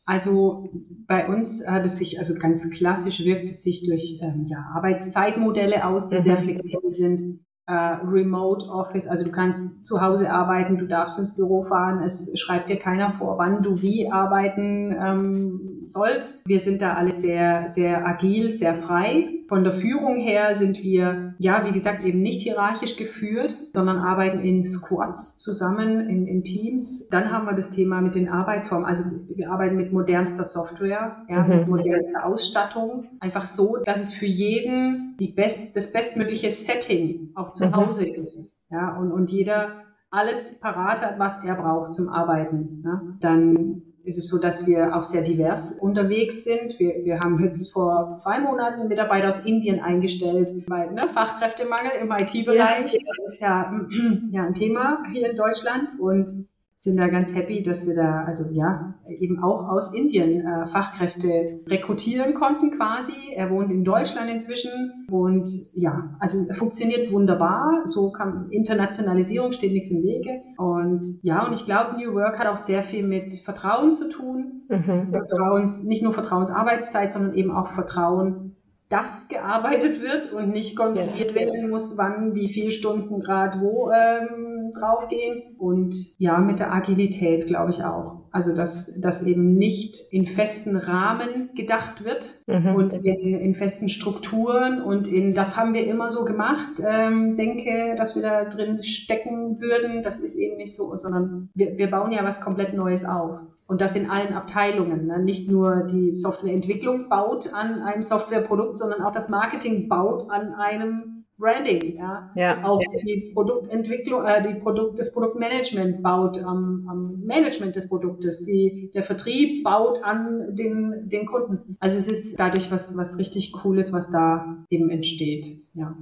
[0.07, 0.69] Also
[1.05, 5.85] bei uns hat es sich, also ganz klassisch wirkt es sich durch ähm, ja, Arbeitszeitmodelle
[5.85, 6.19] aus, die mhm.
[6.19, 7.41] sehr flexibel sind.
[7.69, 12.31] Äh, Remote Office, also du kannst zu Hause arbeiten, du darfst ins Büro fahren, es
[12.39, 16.47] schreibt dir keiner vor, wann du wie arbeiten ähm, sollst.
[16.47, 19.29] Wir sind da alle sehr, sehr agil, sehr frei.
[19.47, 24.39] Von der Führung her sind wir, ja, wie gesagt, eben nicht hierarchisch geführt, sondern arbeiten
[24.39, 27.07] in Squads zusammen, in, in Teams.
[27.09, 28.85] Dann haben wir das Thema mit den Arbeitsformen.
[28.85, 31.49] Also wir arbeiten mit modernster Software, ja, mhm.
[31.49, 33.05] mit modernster Ausstattung.
[33.21, 37.75] Einfach so, dass es für jeden die best, das bestmögliche Setting auch zu mhm.
[37.75, 38.61] Hause ist.
[38.69, 42.83] Ja, und, und jeder alles parat hat, was er braucht zum Arbeiten.
[42.85, 43.01] Ja.
[43.19, 46.79] Dann ist es so, dass wir auch sehr divers unterwegs sind.
[46.79, 51.91] Wir, wir haben jetzt vor zwei Monaten einen Mitarbeiter aus Indien eingestellt, weil ne, Fachkräftemangel
[52.01, 53.27] im IT-Bereich ja.
[53.27, 53.71] ist ja,
[54.31, 55.99] ja ein Thema hier in Deutschland.
[55.99, 56.47] Und
[56.79, 61.61] sind da ganz happy, dass wir da also ja eben auch aus Indien äh, Fachkräfte
[61.67, 63.33] rekrutieren konnten quasi.
[63.35, 64.69] Er wohnt in Deutschland inzwischen
[65.09, 67.83] und ja, also funktioniert wunderbar.
[67.85, 72.47] So kann Internationalisierung steht nichts im Wege und ja und ich glaube New Work hat
[72.47, 74.61] auch sehr viel mit Vertrauen zu tun.
[74.69, 75.09] Mhm.
[75.09, 78.47] Vertrauens nicht nur Vertrauensarbeitszeit, sondern eben auch Vertrauen
[78.89, 84.56] dass gearbeitet wird und nicht kontrolliert werden muss, wann, wie viele Stunden gerade wo ähm,
[84.73, 85.55] draufgehen.
[85.57, 88.27] Und ja, mit der Agilität glaube ich auch.
[88.31, 92.75] Also dass das eben nicht in festen Rahmen gedacht wird mhm.
[92.75, 96.73] und in, in, festen Strukturen und in das haben wir immer so gemacht.
[96.85, 100.03] Ähm, denke, dass wir da drin stecken würden.
[100.03, 103.39] Das ist eben nicht so, sondern wir, wir bauen ja was komplett Neues auf.
[103.67, 105.07] Und das in allen Abteilungen.
[105.07, 105.19] Ne?
[105.19, 111.16] Nicht nur die Softwareentwicklung baut an einem Softwareprodukt, sondern auch das Marketing baut an einem
[111.37, 111.97] Branding.
[111.97, 112.31] Ja?
[112.35, 112.63] ja.
[112.63, 118.43] Auch die Produktentwicklung, äh, die Produkt, das Produktmanagement baut am, am Management des Produktes.
[118.43, 121.77] Die, der Vertrieb baut an den, den Kunden.
[121.79, 125.47] Also es ist dadurch was, was richtig Cooles, was da eben entsteht.
[125.73, 125.95] Ja.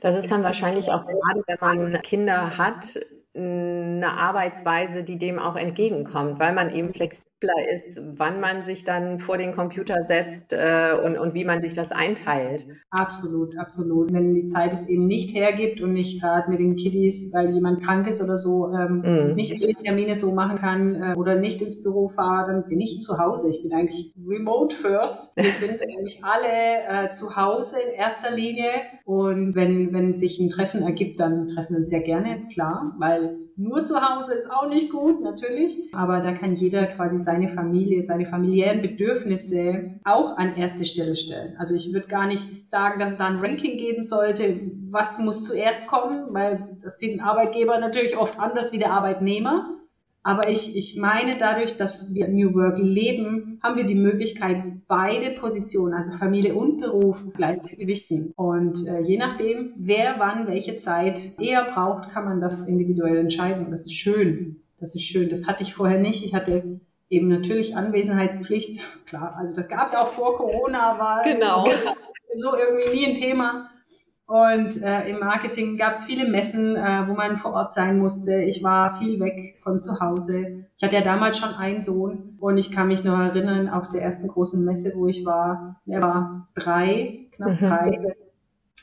[0.00, 2.98] Das ist dann wahrscheinlich auch gerade, wenn man Kinder hat,
[3.36, 8.84] eine Arbeitsweise, die dem auch entgegenkommt, weil man eben flexibel flexibler ist, wann man sich
[8.84, 12.66] dann vor den Computer setzt äh, und, und wie man sich das einteilt.
[12.90, 14.12] Absolut, absolut.
[14.12, 17.82] Wenn die Zeit es eben nicht hergibt und nicht gerade mit den Kiddies, weil jemand
[17.82, 19.34] krank ist oder so, ähm, mm.
[19.34, 23.00] nicht alle Termine so machen kann äh, oder nicht ins Büro fahre, dann bin ich
[23.00, 23.50] zu Hause.
[23.50, 25.36] Ich bin eigentlich remote first.
[25.36, 28.68] Wir sind eigentlich alle äh, zu Hause in erster Linie
[29.04, 33.38] und wenn, wenn sich ein Treffen ergibt, dann treffen wir uns sehr gerne, klar, weil
[33.56, 35.78] nur zu Hause ist auch nicht gut, natürlich.
[35.94, 41.56] Aber da kann jeder quasi seine Familie, seine familiären Bedürfnisse auch an erste Stelle stellen.
[41.58, 45.44] Also ich würde gar nicht sagen, dass es da ein Ranking geben sollte, was muss
[45.44, 49.70] zuerst kommen, weil das sieht ein Arbeitgeber natürlich oft anders wie der Arbeitnehmer.
[50.24, 55.38] Aber ich, ich meine, dadurch, dass wir New Work leben, haben wir die Möglichkeit, beide
[55.38, 58.32] Positionen, also Familie und Beruf, gleich zu gewichten.
[58.34, 63.66] Und äh, je nachdem, wer wann welche Zeit eher braucht, kann man das individuell entscheiden.
[63.66, 64.62] Und das ist schön.
[64.80, 65.28] Das ist schön.
[65.28, 66.24] Das hatte ich vorher nicht.
[66.24, 68.80] Ich hatte eben natürlich Anwesenheitspflicht.
[69.04, 71.68] Klar, also das gab es auch vor Corona, war genau.
[72.34, 73.70] so irgendwie nie ein Thema.
[74.26, 78.40] Und äh, im Marketing gab es viele Messen, äh, wo man vor Ort sein musste.
[78.42, 80.64] Ich war viel weg von zu Hause.
[80.78, 84.02] Ich hatte ja damals schon einen Sohn und ich kann mich noch erinnern, auf der
[84.02, 87.66] ersten großen Messe, wo ich war, er war drei, knapp mhm.
[87.66, 88.16] drei.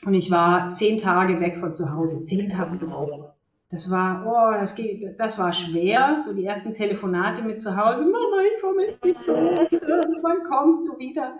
[0.06, 2.24] Und ich war zehn Tage weg von zu Hause.
[2.24, 3.32] Zehn Tage drauf.
[3.70, 6.18] Das war, oh, das geht, das war schwer.
[6.24, 8.04] So die ersten Telefonate mit zu Hause.
[8.04, 9.32] Mama, ich vermisse dich so.
[10.22, 11.34] Wann kommst du wieder?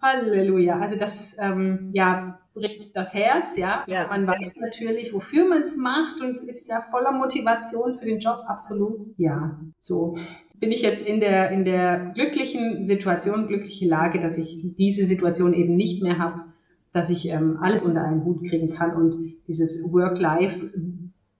[0.00, 0.78] Halleluja.
[0.78, 3.84] Also das, ähm, ja, bricht das Herz, ja.
[3.86, 4.06] ja.
[4.08, 8.44] Man weiß natürlich, wofür man es macht und ist ja voller Motivation für den Job,
[8.46, 9.14] absolut.
[9.16, 10.16] Ja, so
[10.62, 15.54] bin ich jetzt in der, in der glücklichen Situation, glückliche Lage, dass ich diese Situation
[15.54, 16.44] eben nicht mehr habe,
[16.92, 20.70] dass ich ähm, alles unter einen Hut kriegen kann und dieses Work-Life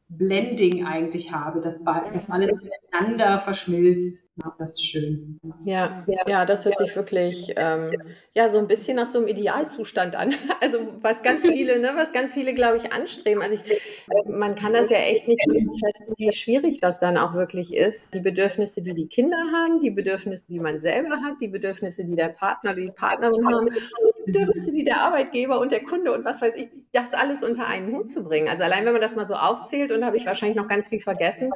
[0.08, 4.30] Blending eigentlich habe, dass, dass alles miteinander verschmilzt.
[4.36, 5.38] Ja, das ist schön.
[5.66, 7.90] Ja, ja, das hört sich wirklich ähm,
[8.32, 10.34] ja so ein bisschen nach so einem Idealzustand an.
[10.62, 13.42] Also was ganz viele, ne, was ganz viele, glaube ich, anstreben.
[13.42, 13.82] Also ich,
[14.26, 18.14] man kann das ja echt nicht schätzen, wie schwierig das dann auch wirklich ist.
[18.14, 22.14] Die Bedürfnisse, die die Kinder haben, die Bedürfnisse, die man selber hat, die Bedürfnisse, die
[22.14, 26.40] der Partner, die Partnerin haben, die Bedürfnisse, die der Arbeitgeber und der Kunde und was
[26.40, 28.48] weiß ich, das alles unter einen Hut zu bringen.
[28.48, 31.00] Also allein wenn man das mal so aufzählt und habe ich wahrscheinlich noch ganz viel
[31.00, 31.50] vergessen,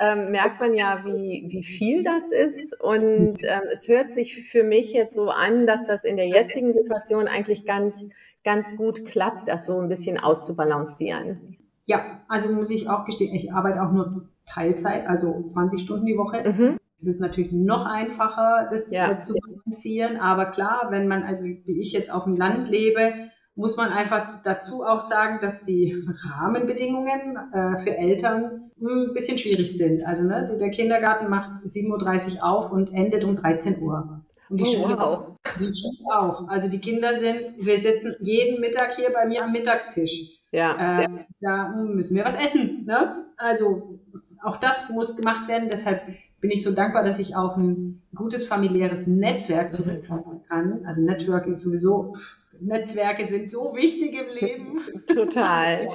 [0.00, 2.80] ähm, merkt man ja, wie, wie viel das ist.
[2.80, 6.72] Und ähm, es hört sich für mich jetzt so an, dass das in der jetzigen
[6.72, 8.08] Situation eigentlich ganz,
[8.44, 11.56] ganz gut klappt, das so ein bisschen auszubalancieren.
[11.86, 16.16] Ja, also muss ich auch gestehen, ich arbeite auch nur Teilzeit, also 20 Stunden die
[16.16, 16.48] Woche.
[16.48, 16.78] Mhm.
[16.96, 19.10] Es ist natürlich noch einfacher, das ja.
[19.10, 20.18] Äh, zu balancieren.
[20.18, 23.12] Aber klar, wenn man, also wie ich jetzt auf dem Land lebe,
[23.54, 29.76] muss man einfach dazu auch sagen, dass die Rahmenbedingungen äh, für Eltern ein bisschen schwierig
[29.76, 30.04] sind.
[30.04, 34.22] Also ne, der Kindergarten macht 7.30 Uhr auf und endet um 13 Uhr.
[34.48, 35.00] Und die oh, Schule wow.
[35.00, 35.36] auch.
[35.58, 36.48] Die Schule auch.
[36.48, 40.40] Also die Kinder sind, wir sitzen jeden Mittag hier bei mir am Mittagstisch.
[40.50, 41.02] Ja.
[41.02, 41.08] Äh,
[41.40, 42.84] da müssen wir was essen.
[42.84, 43.24] Ne?
[43.36, 43.98] Also
[44.42, 45.68] auch das muss gemacht werden.
[45.70, 46.02] Deshalb
[46.40, 50.84] bin ich so dankbar, dass ich auf ein gutes familiäres Netzwerk zurückkommen kann.
[50.84, 52.14] Also Networking ist sowieso
[52.66, 54.80] Netzwerke sind so wichtig im Leben.
[55.06, 55.88] Total.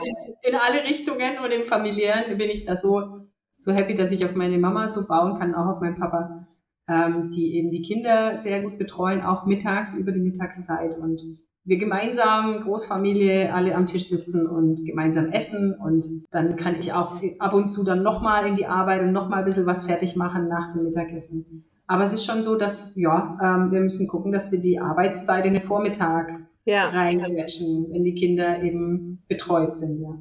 [0.44, 4.36] In, alle Richtungen und im familiären bin ich da so, so happy, dass ich auf
[4.36, 6.48] meine Mama so bauen kann, auch auf meinen Papa,
[6.88, 11.22] ähm, die eben die Kinder sehr gut betreuen, auch mittags über die Mittagszeit und
[11.68, 17.22] wir gemeinsam, Großfamilie, alle am Tisch sitzen und gemeinsam essen und dann kann ich auch
[17.40, 20.48] ab und zu dann nochmal in die Arbeit und nochmal ein bisschen was fertig machen
[20.48, 21.66] nach dem Mittagessen.
[21.86, 25.46] Aber es ist schon so, dass, ja, ähm, wir müssen gucken, dass wir die Arbeitszeit
[25.46, 26.32] in den Vormittag
[26.68, 26.90] ja.
[26.90, 30.18] reinquetschen, wenn die Kinder eben betreut sind, ja.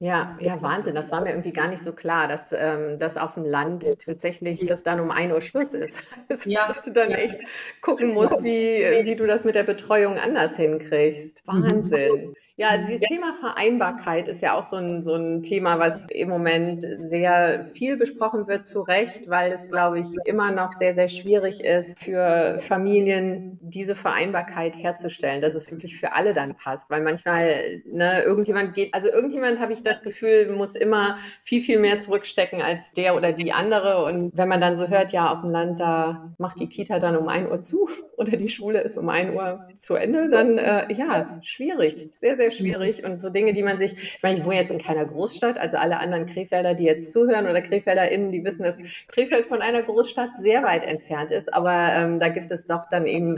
[0.00, 0.94] Ja, ja, Wahnsinn.
[0.94, 4.64] Das war mir irgendwie gar nicht so klar, dass, ähm, dass auf dem Land tatsächlich
[4.64, 6.00] das dann um 1 Uhr Schluss ist.
[6.30, 7.16] Also, ja, dass du dann ja.
[7.16, 7.40] echt
[7.80, 11.42] gucken musst, wie, wie du das mit der Betreuung anders hinkriegst.
[11.48, 12.34] Mhm.
[12.58, 16.28] Ja, also dieses Thema Vereinbarkeit ist ja auch so ein, so ein Thema, was im
[16.28, 21.06] Moment sehr viel besprochen wird, zu Recht, weil es, glaube ich, immer noch sehr, sehr
[21.06, 26.90] schwierig ist für Familien, diese Vereinbarkeit herzustellen, dass es wirklich für alle dann passt.
[26.90, 31.78] Weil manchmal, ne, irgendjemand geht, also irgendjemand habe ich das Gefühl, muss immer viel, viel
[31.78, 34.04] mehr zurückstecken als der oder die andere.
[34.04, 37.16] Und wenn man dann so hört, ja, auf dem Land, da macht die Kita dann
[37.16, 40.92] um ein Uhr zu oder die Schule ist um ein Uhr zu Ende, dann äh,
[40.92, 42.08] ja, schwierig.
[42.10, 44.78] Sehr, sehr schwierig und so Dinge, die man sich, ich meine, ich wohne jetzt in
[44.78, 48.78] keiner Großstadt, also alle anderen Krefelder, die jetzt zuhören oder KrefelderInnen, die wissen, dass
[49.08, 53.06] Krefeld von einer Großstadt sehr weit entfernt ist, aber ähm, da gibt es doch dann
[53.06, 53.36] eben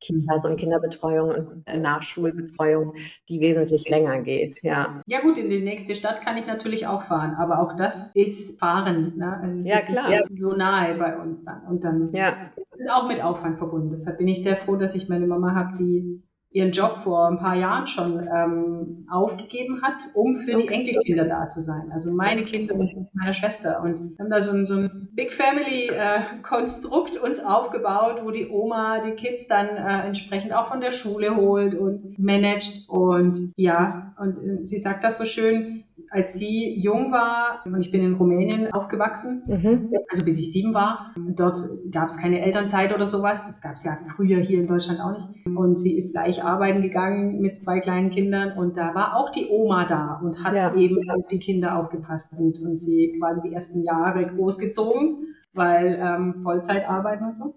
[0.00, 2.94] Kitas und Kinderbetreuung und Nachschulbetreuung,
[3.28, 4.62] die wesentlich länger geht.
[4.62, 5.00] Ja.
[5.06, 8.58] ja gut, in die nächste Stadt kann ich natürlich auch fahren, aber auch das ist
[8.58, 9.14] Fahren.
[9.16, 9.40] Ne?
[9.42, 10.24] Also es ja, ist klar.
[10.36, 11.62] so nahe bei uns dann.
[11.62, 12.36] Und dann ja.
[12.76, 13.90] ist auch mit Aufwand verbunden.
[13.90, 17.38] Deshalb bin ich sehr froh, dass ich meine Mama habe, die ihren Job vor ein
[17.38, 21.90] paar Jahren schon ähm, aufgegeben hat, um für die Enkelkinder da zu sein.
[21.92, 23.82] Also meine Kinder und meine Schwester.
[23.82, 28.30] Und wir haben da so ein, so ein Big Family äh, Konstrukt uns aufgebaut, wo
[28.30, 32.88] die Oma die Kids dann äh, entsprechend auch von der Schule holt und managt.
[32.88, 35.84] Und ja, und äh, sie sagt das so schön,
[36.16, 39.92] als sie jung war, und ich bin in Rumänien aufgewachsen, mhm.
[40.08, 41.58] also bis ich sieben war, dort
[41.92, 43.46] gab es keine Elternzeit oder sowas.
[43.46, 45.46] Das gab es ja früher hier in Deutschland auch nicht.
[45.46, 49.48] Und sie ist gleich arbeiten gegangen mit zwei kleinen Kindern und da war auch die
[49.50, 50.74] Oma da und hat ja.
[50.74, 56.40] eben auf die Kinder aufgepasst und, und sie quasi die ersten Jahre großgezogen, weil ähm,
[56.42, 57.54] Vollzeit arbeiten und so.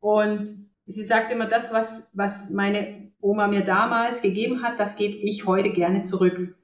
[0.00, 0.48] Und
[0.86, 5.46] sie sagt immer, das, was, was meine Oma mir damals gegeben hat, das gebe ich
[5.46, 6.56] heute gerne zurück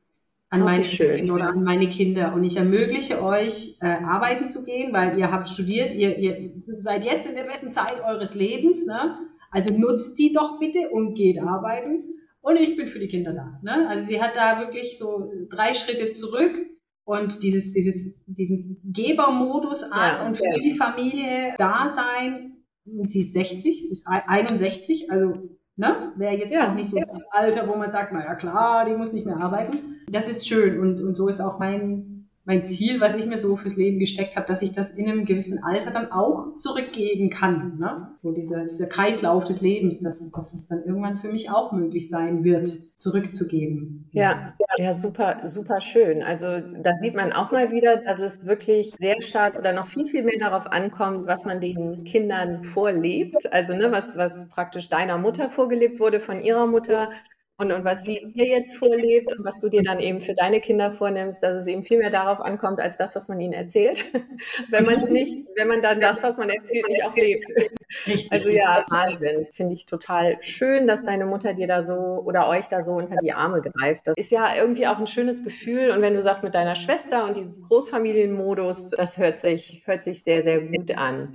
[0.49, 2.35] an meine Kinder oder an meine Kinder.
[2.35, 7.05] Und ich ermögliche euch, äh, arbeiten zu gehen, weil ihr habt studiert, ihr, ihr seid
[7.05, 8.87] jetzt in der besten Zeit eures Lebens.
[8.87, 9.19] Ne?
[9.51, 12.05] Also nutzt die doch bitte und geht arbeiten.
[12.41, 13.59] Und ich bin für die Kinder da.
[13.63, 13.89] Ne?
[13.89, 16.55] Also sie hat da wirklich so drei Schritte zurück
[17.05, 20.59] und dieses, dieses, diesen Gebermodus an ja, und für ja.
[20.59, 22.53] die Familie da sein.
[23.07, 25.35] Sie ist 60, sie ist 61, also
[25.75, 28.97] ne, wäre jetzt ja, auch nicht so das Alter, wo man sagt, naja klar, die
[28.97, 29.96] muss nicht mehr arbeiten.
[30.11, 33.57] Das ist schön und, und so ist auch mein, mein Ziel, was ich mir so
[33.57, 37.77] fürs Leben gesteckt habe, dass ich das in einem gewissen Alter dann auch zurückgeben kann.
[37.79, 38.09] Ne?
[38.23, 42.09] So dieser, dieser Kreislauf des Lebens, dass, dass es dann irgendwann für mich auch möglich
[42.09, 44.09] sein wird, zurückzugeben.
[44.13, 46.23] Ja, ja, super, super schön.
[46.23, 46.47] Also
[46.83, 50.23] da sieht man auch mal wieder, dass es wirklich sehr stark oder noch viel, viel
[50.23, 53.53] mehr darauf ankommt, was man den Kindern vorlebt.
[53.53, 57.11] Also ne, was, was praktisch deiner Mutter vorgelebt wurde, von ihrer Mutter
[57.59, 60.61] und, und was sie dir jetzt vorlebt und was du dir dann eben für deine
[60.61, 64.05] Kinder vornimmst, dass es eben viel mehr darauf ankommt, als das, was man ihnen erzählt.
[64.71, 67.47] wenn man es nicht, wenn man dann das, was man erzählt, nicht auch lebt.
[68.07, 68.31] Richtig.
[68.31, 69.47] Also ja, Wahnsinn.
[69.53, 73.17] Finde ich total schön, dass deine Mutter dir da so oder euch da so unter
[73.23, 74.07] die Arme greift.
[74.07, 75.91] Das ist ja irgendwie auch ein schönes Gefühl.
[75.91, 80.23] Und wenn du sagst mit deiner Schwester und dieses Großfamilienmodus, das hört sich, hört sich
[80.23, 81.33] sehr, sehr gut an.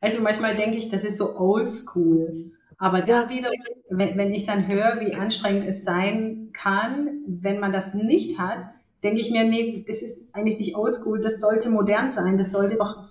[0.00, 2.52] Also manchmal denke ich, das ist so oldschool.
[2.80, 3.50] Aber da wieder,
[3.90, 8.60] wenn, wenn ich dann höre, wie anstrengend es sein kann, wenn man das nicht hat,
[9.02, 12.76] denke ich mir, nee, das ist eigentlich nicht oldschool, das sollte modern sein, das sollte
[12.76, 13.09] doch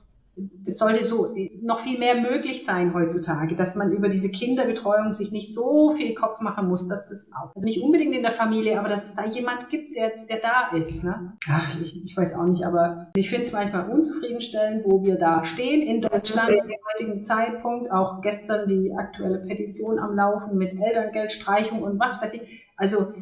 [0.64, 5.32] das sollte so noch viel mehr möglich sein heutzutage, dass man über diese Kinderbetreuung sich
[5.32, 8.80] nicht so viel Kopf machen muss, dass das auch, also nicht unbedingt in der Familie,
[8.80, 11.04] aber dass es da jemand gibt, der, der da ist.
[11.04, 11.34] Ne?
[11.50, 15.46] Ach, ich, ich weiß auch nicht, aber ich finde es manchmal unzufriedenstellend, wo wir da
[15.46, 21.82] stehen in Deutschland zum heutigen Zeitpunkt, auch gestern die aktuelle Petition am Laufen mit Elterngeldstreichung
[21.82, 22.42] und was weiß ich.
[22.78, 23.14] Also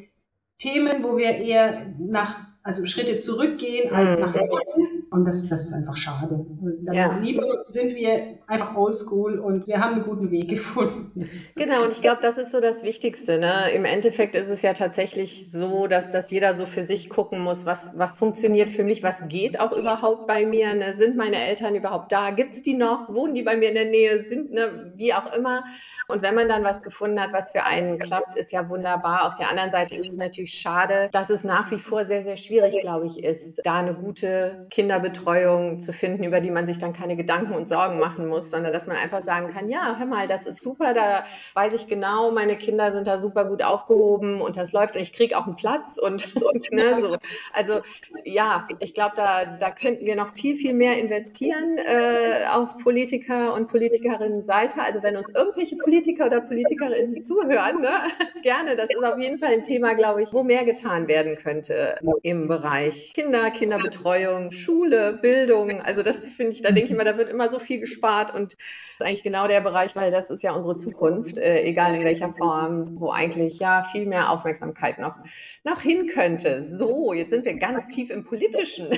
[0.60, 4.22] Themen, wo wir eher nach, also Schritte zurückgehen als mhm.
[4.22, 6.46] nach vorne und das, das ist einfach schade.
[6.92, 7.18] ja.
[7.20, 11.30] lieber sind wir einfach oldschool und wir haben einen guten Weg gefunden.
[11.56, 13.40] Genau, und ich glaube, das ist so das Wichtigste.
[13.40, 13.72] Ne?
[13.74, 17.66] Im Endeffekt ist es ja tatsächlich so, dass, dass jeder so für sich gucken muss,
[17.66, 20.74] was, was funktioniert für mich, was geht auch überhaupt bei mir.
[20.74, 20.94] Ne?
[20.94, 22.32] Sind meine Eltern überhaupt da?
[22.32, 23.08] Gibt es die noch?
[23.14, 24.20] Wohnen die bei mir in der Nähe?
[24.20, 25.64] Sind, ne, wie auch immer.
[26.10, 29.28] Und wenn man dann was gefunden hat, was für einen klappt, ist ja wunderbar.
[29.28, 32.38] Auf der anderen Seite ist es natürlich schade, dass es nach wie vor sehr, sehr
[32.38, 36.80] schwierig, glaube ich, ist, da eine gute Kinder Kinderbetreuung zu finden, über die man sich
[36.80, 40.06] dann keine Gedanken und Sorgen machen muss, sondern dass man einfach sagen kann, ja, hör
[40.06, 41.24] mal, das ist super, da
[41.54, 45.14] weiß ich genau, meine Kinder sind da super gut aufgehoben und das läuft und ich
[45.14, 47.18] kriege auch einen Platz und, und ne, so.
[47.54, 47.82] Also
[48.24, 53.54] ja, ich glaube, da, da könnten wir noch viel, viel mehr investieren äh, auf Politiker
[53.54, 54.82] und Politikerinnen-Seite.
[54.82, 57.90] Also wenn uns irgendwelche Politiker oder Politikerinnen zuhören, ne,
[58.42, 61.98] gerne, das ist auf jeden Fall ein Thema, glaube ich, wo mehr getan werden könnte
[62.24, 64.87] im Bereich Kinder, Kinderbetreuung, Schule,
[65.22, 65.82] Bildung.
[65.82, 68.54] Also das finde ich, da denke ich immer, da wird immer so viel gespart und
[68.54, 68.60] das
[69.00, 72.34] ist eigentlich genau der Bereich, weil das ist ja unsere Zukunft, äh, egal in welcher
[72.34, 75.16] Form, wo eigentlich ja viel mehr Aufmerksamkeit noch,
[75.64, 76.64] noch hin könnte.
[76.68, 78.88] So, jetzt sind wir ganz tief im Politischen.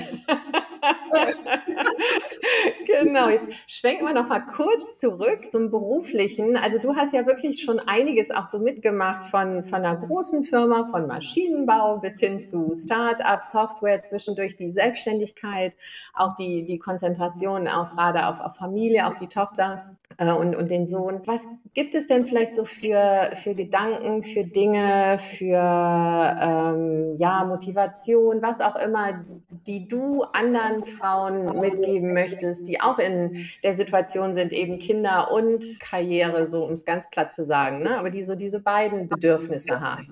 [2.86, 6.56] genau, jetzt schwenken wir noch mal kurz zurück zum beruflichen.
[6.56, 10.86] Also du hast ja wirklich schon einiges auch so mitgemacht von, von einer großen Firma,
[10.90, 15.76] von Maschinenbau bis hin zu Start-up, Software, zwischendurch die Selbstständigkeit,
[16.14, 20.70] auch die, die Konzentration auch gerade auf, auf Familie, auf die Tochter äh, und, und
[20.70, 21.22] den Sohn.
[21.26, 21.42] Was
[21.74, 28.60] gibt es denn vielleicht so für, für Gedanken, für Dinge, für ähm, ja, Motivation, was
[28.60, 29.24] auch immer,
[29.66, 35.80] die du anderen Frauen mitgeben möchtest, die auch in der Situation sind, eben Kinder und
[35.80, 37.98] Karriere, so um es ganz platt zu sagen, ne?
[37.98, 40.02] aber die so diese beiden Bedürfnisse haben?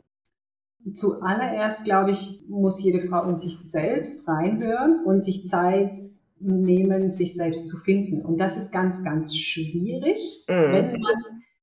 [0.92, 6.02] Zuallererst, glaube ich, muss jede Frau in sich selbst reinhören und sich Zeit
[6.40, 8.24] nehmen, sich selbst zu finden.
[8.24, 10.52] Und das ist ganz, ganz schwierig, mm.
[10.52, 11.14] wenn man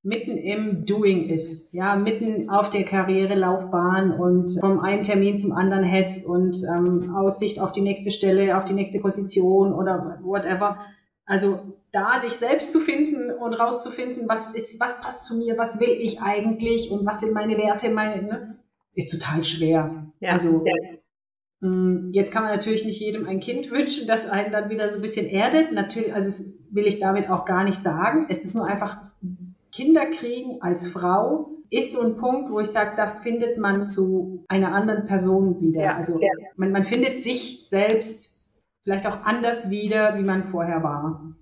[0.05, 5.83] mitten im Doing ist, ja, mitten auf der Karrierelaufbahn und vom einen Termin zum anderen
[5.83, 10.77] hetzt und ähm, Aussicht auf die nächste Stelle, auf die nächste Position oder whatever.
[11.25, 11.59] Also
[11.91, 15.97] da sich selbst zu finden und rauszufinden, was ist, was passt zu mir, was will
[15.99, 18.54] ich eigentlich und was sind meine Werte, meine, ne,
[18.95, 20.11] ist total schwer.
[20.19, 20.73] Ja, also ja.
[21.61, 24.95] Mm, jetzt kann man natürlich nicht jedem ein Kind wünschen, das einen dann wieder so
[24.95, 25.71] ein bisschen erdet.
[25.71, 28.25] Natürlich, also das will ich damit auch gar nicht sagen.
[28.29, 28.97] Es ist nur einfach,
[29.71, 34.45] Kinder kriegen als Frau ist so ein Punkt, wo ich sage, da findet man zu
[34.47, 35.81] einer anderen Person wieder.
[35.81, 36.29] Ja, also ja.
[36.55, 38.47] Man, man findet sich selbst
[38.83, 41.35] vielleicht auch anders wieder, wie man vorher war.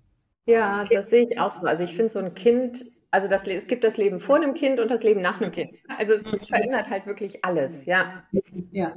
[0.45, 1.63] Ja, das sehe ich auch so.
[1.63, 4.79] Also ich finde so ein Kind also das, es gibt das Leben vor einem Kind
[4.79, 5.71] und das Leben nach einem Kind.
[5.99, 8.23] Also es, es verändert halt wirklich alles, ja.
[8.71, 8.95] Ja,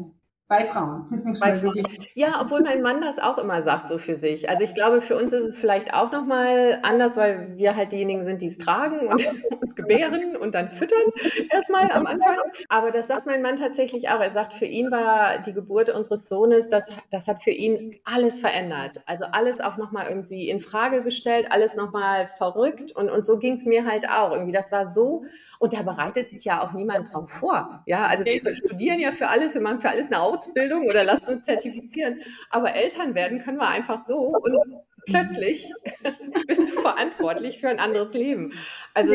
[0.49, 1.35] bei Frauen.
[1.41, 1.75] Bei Frauen.
[2.15, 4.49] Ja, obwohl mein Mann das auch immer sagt, so für sich.
[4.49, 8.25] Also ich glaube, für uns ist es vielleicht auch nochmal anders, weil wir halt diejenigen
[8.25, 9.27] sind, die es tragen und,
[9.61, 11.03] und gebären und dann füttern
[11.51, 12.37] erstmal am Anfang.
[12.69, 14.21] Aber das sagt mein Mann tatsächlich auch.
[14.21, 18.39] Er sagt, für ihn war die Geburt unseres Sohnes, das, das hat für ihn alles
[18.39, 19.03] verändert.
[19.07, 22.93] Also alles auch nochmal irgendwie in Frage gestellt, alles nochmal verrückt.
[22.93, 24.31] Und, und so ging es mir halt auch.
[24.31, 25.25] Irgendwie, das war so
[25.59, 27.83] und da bereitet dich ja auch niemand drauf vor.
[27.87, 31.35] Ja, also wir studieren ja für alles, wir machen für alles eine Ausbildung oder lassen
[31.35, 32.21] uns zertifizieren.
[32.51, 35.73] Aber Eltern werden können wir einfach so und plötzlich
[36.47, 38.53] bist du verantwortlich für ein anderes Leben.
[38.95, 39.15] Also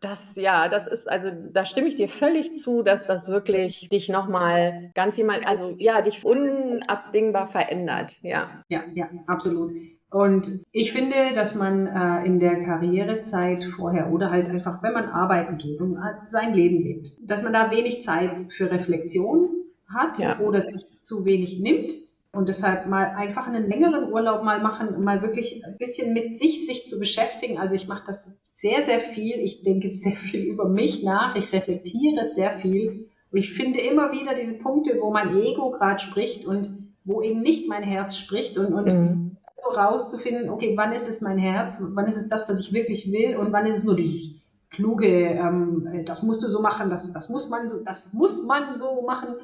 [0.00, 4.08] das, ja, das ist, also da stimme ich dir völlig zu, dass das wirklich dich
[4.08, 8.16] nochmal ganz jemand, also ja, dich unabdingbar verändert.
[8.22, 9.72] Ja, ja, ja, absolut.
[10.16, 15.10] Und ich finde, dass man äh, in der Karrierezeit vorher oder halt einfach, wenn man
[15.10, 19.50] arbeiten geht und sein Leben lebt, dass man da wenig Zeit für Reflexion
[19.94, 20.40] hat ja.
[20.40, 21.92] oder sich zu wenig nimmt
[22.32, 26.34] und deshalb mal einfach einen längeren Urlaub mal machen, um mal wirklich ein bisschen mit
[26.34, 27.58] sich sich zu beschäftigen.
[27.58, 29.34] Also ich mache das sehr, sehr viel.
[29.40, 31.36] Ich denke sehr viel über mich nach.
[31.36, 33.10] Ich reflektiere sehr viel.
[33.30, 37.42] Und ich finde immer wieder diese Punkte, wo mein Ego gerade spricht und wo eben
[37.42, 39.26] nicht mein Herz spricht und, und mhm
[39.64, 43.36] rauszufinden, okay, wann ist es mein Herz, wann ist es das, was ich wirklich will
[43.36, 44.36] und wann ist es nur dieses
[44.70, 48.76] kluge, ähm, das musst du so machen, das, das muss man so, das muss man
[48.76, 49.34] so machen.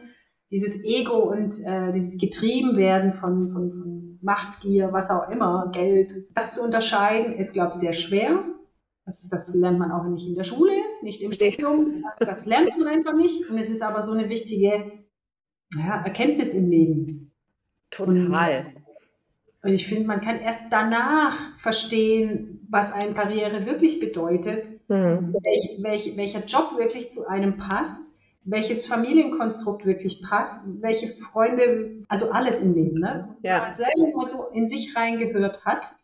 [0.50, 6.54] Dieses Ego und äh, dieses Getriebenwerden von, von, von Machtgier, was auch immer, Geld, das
[6.54, 8.44] zu unterscheiden, ist, glaube ich, sehr schwer.
[9.06, 12.04] Das, das lernt man auch nicht in der Schule, nicht im Studium.
[12.20, 13.48] Das lernt man einfach nicht.
[13.48, 14.92] Und es ist aber so eine wichtige
[15.76, 17.32] ja, Erkenntnis im Leben.
[17.90, 18.66] Total.
[18.66, 18.81] Und
[19.64, 25.34] ich finde, man kann erst danach verstehen, was eine Karriere wirklich bedeutet, mhm.
[25.42, 32.32] welch, welch, welcher Job wirklich zu einem passt, welches Familienkonstrukt wirklich passt, welche Freunde, also
[32.32, 33.36] alles im Leben, ne?
[33.42, 33.54] Ja.
[33.54, 35.94] Wenn man selber mal so in sich reingehört hat,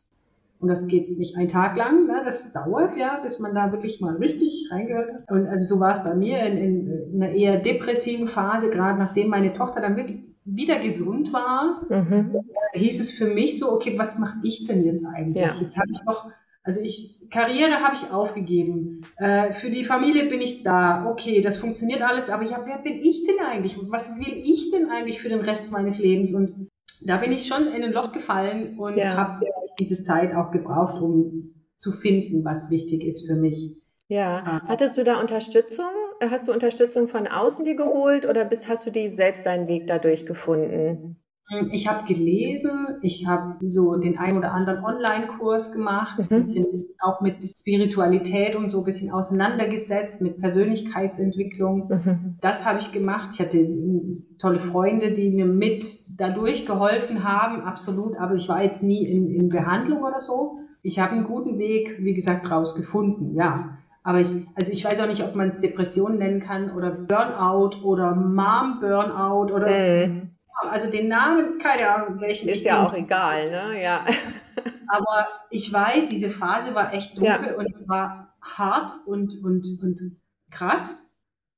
[0.61, 2.22] und das geht nicht einen Tag lang, ne?
[2.24, 5.30] das dauert ja, bis man da wirklich mal richtig reingehört hat.
[5.30, 9.28] Und also so war es bei mir in, in einer eher depressiven Phase, gerade nachdem
[9.28, 10.18] meine Tochter dann wirklich
[10.55, 12.36] wieder gesund war, mhm.
[12.72, 15.44] hieß es für mich so, okay, was mache ich denn jetzt eigentlich?
[15.44, 15.55] Ja.
[15.61, 16.30] Jetzt habe ich doch,
[16.62, 19.03] also ich, Karriere habe ich aufgegeben.
[19.18, 21.07] Äh, für die Familie bin ich da.
[21.11, 23.76] Okay, das funktioniert alles, aber ja, wer bin ich denn eigentlich?
[23.88, 26.34] Was will ich denn eigentlich für den Rest meines Lebens?
[26.34, 26.68] Und
[27.03, 29.16] da bin ich schon in ein Loch gefallen und ja.
[29.16, 29.38] habe
[29.78, 33.80] diese Zeit auch gebraucht, um zu finden, was wichtig ist für mich.
[34.09, 35.90] Ja, hattest du da Unterstützung?
[36.30, 39.86] Hast du Unterstützung von außen dir geholt oder bist, hast du die selbst deinen Weg
[39.86, 41.16] dadurch gefunden?
[41.50, 46.24] Hm, ich habe gelesen, ich habe so den ein oder anderen Online-Kurs gemacht, mhm.
[46.24, 51.88] ein bisschen auch mit Spiritualität und so ein bisschen auseinandergesetzt, mit Persönlichkeitsentwicklung.
[51.88, 52.38] Mhm.
[52.40, 53.30] Das habe ich gemacht.
[53.34, 55.84] Ich hatte hm, tolle Freunde, die mir mit
[56.18, 58.16] dadurch geholfen haben, absolut.
[58.16, 60.61] Aber ich war jetzt nie in, in Behandlung oder so.
[60.82, 63.78] Ich habe einen guten Weg, wie gesagt, rausgefunden, ja.
[64.09, 67.82] Aber ich, also ich weiß auch nicht, ob man es Depression nennen kann oder Burnout
[67.82, 69.68] oder Mom-Burnout oder.
[70.06, 70.30] Mhm
[70.61, 72.48] also den Namen, keine Ahnung, welchen.
[72.48, 73.82] Ist ja auch egal, ne?
[73.82, 74.04] Ja.
[74.88, 77.56] Aber ich weiß, diese Phase war echt dunkel ja.
[77.56, 80.16] und war hart und, und, und
[80.50, 81.07] krass.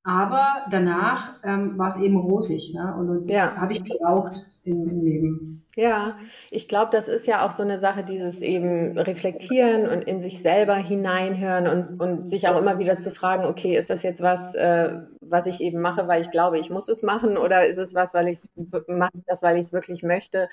[0.03, 2.73] Aber danach ähm, war es eben rosig.
[2.73, 2.95] Ne?
[2.97, 3.55] Und, und ja.
[3.55, 5.51] habe ich gebraucht im, im Leben.
[5.77, 6.17] Ja,
[6.49, 10.41] ich glaube, das ist ja auch so eine Sache, dieses eben reflektieren und in sich
[10.41, 14.53] selber hineinhören und, und sich auch immer wieder zu fragen, okay, ist das jetzt was,
[14.55, 17.95] äh, was ich eben mache, weil ich glaube, ich muss es machen oder ist es
[17.95, 18.39] was, weil ich
[18.87, 20.49] mache das, weil ich es wirklich möchte?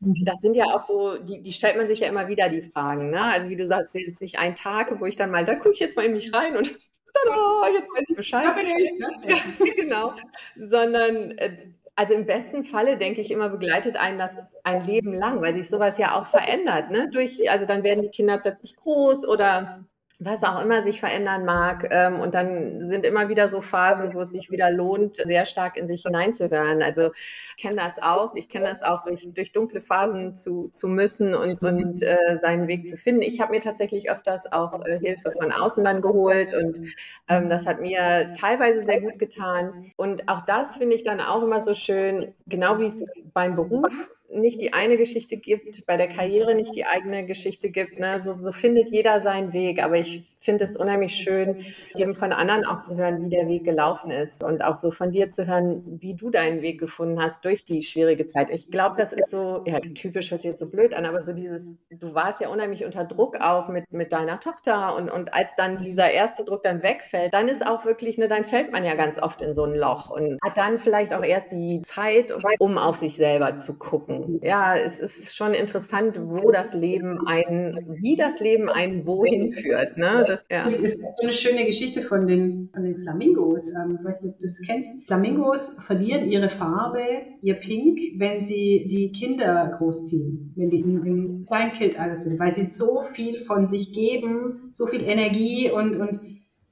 [0.00, 0.22] Mhm.
[0.26, 3.08] Das sind ja auch so, die, die stellt man sich ja immer wieder, die Fragen.
[3.08, 3.22] Ne?
[3.22, 5.72] Also wie du sagst, es ist nicht ein Tag, wo ich dann mal, da gucke
[5.72, 6.78] ich jetzt mal in mich rein und
[7.12, 8.44] tada, jetzt weiß ich Bescheid.
[8.44, 9.10] Ja, ich, ne?
[9.28, 10.14] ja, genau.
[10.56, 15.40] Sondern äh, also im besten Falle denke ich immer, begleitet einen das ein Leben lang,
[15.40, 16.90] weil sich sowas ja auch verändert.
[16.90, 17.10] Ne?
[17.10, 19.84] Durch, also dann werden die Kinder plötzlich groß oder
[20.20, 21.86] was auch immer sich verändern mag.
[21.90, 25.76] Ähm, und dann sind immer wieder so Phasen, wo es sich wieder lohnt, sehr stark
[25.76, 26.82] in sich hineinzuhören.
[26.82, 27.10] Also
[27.56, 28.34] ich kenne das auch.
[28.34, 32.66] Ich kenne das auch, durch, durch dunkle Phasen zu, zu müssen und, und äh, seinen
[32.66, 33.22] Weg zu finden.
[33.22, 36.80] Ich habe mir tatsächlich öfters auch äh, Hilfe von außen dann geholt und
[37.28, 39.92] ähm, das hat mir teilweise sehr gut getan.
[39.96, 44.17] Und auch das finde ich dann auch immer so schön, genau wie es beim Beruf
[44.30, 47.98] nicht die eine Geschichte gibt, bei der Karriere nicht die eigene Geschichte gibt.
[47.98, 48.20] Ne?
[48.20, 49.82] So, so findet jeder seinen Weg.
[49.82, 51.64] Aber ich finde es unheimlich schön,
[51.94, 55.10] eben von anderen auch zu hören, wie der Weg gelaufen ist und auch so von
[55.10, 58.48] dir zu hören, wie du deinen Weg gefunden hast durch die schwierige Zeit.
[58.50, 61.32] Ich glaube, das ist so, ja, typisch hört sich jetzt so blöd an, aber so
[61.32, 65.56] dieses, du warst ja unheimlich unter Druck auch mit, mit deiner Tochter und, und als
[65.56, 68.94] dann dieser erste Druck dann wegfällt, dann ist auch wirklich, ne, dann fällt man ja
[68.94, 72.78] ganz oft in so ein Loch und hat dann vielleicht auch erst die Zeit, um
[72.78, 74.40] auf sich selber zu gucken.
[74.42, 79.96] Ja, es ist schon interessant, wo das Leben einen, wie das Leben einen wohin führt.
[79.96, 80.24] Ne?
[80.28, 80.68] Das, ja.
[80.68, 83.68] ist so eine schöne Geschichte von den, von den Flamingos.
[83.68, 84.90] Ähm, ich weiß nicht, ob du das kennst.
[85.06, 87.04] Flamingos verlieren ihre Farbe,
[87.42, 92.62] ihr Pink, wenn sie die Kinder großziehen, wenn die im, im Kleinkindalter sind, weil sie
[92.62, 96.20] so viel von sich geben, so viel Energie und, und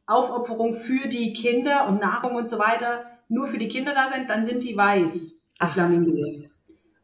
[0.07, 4.29] Aufopferung für die Kinder und Nahrung und so weiter nur für die Kinder da sind,
[4.29, 6.57] dann sind die weiß, die Flamingos.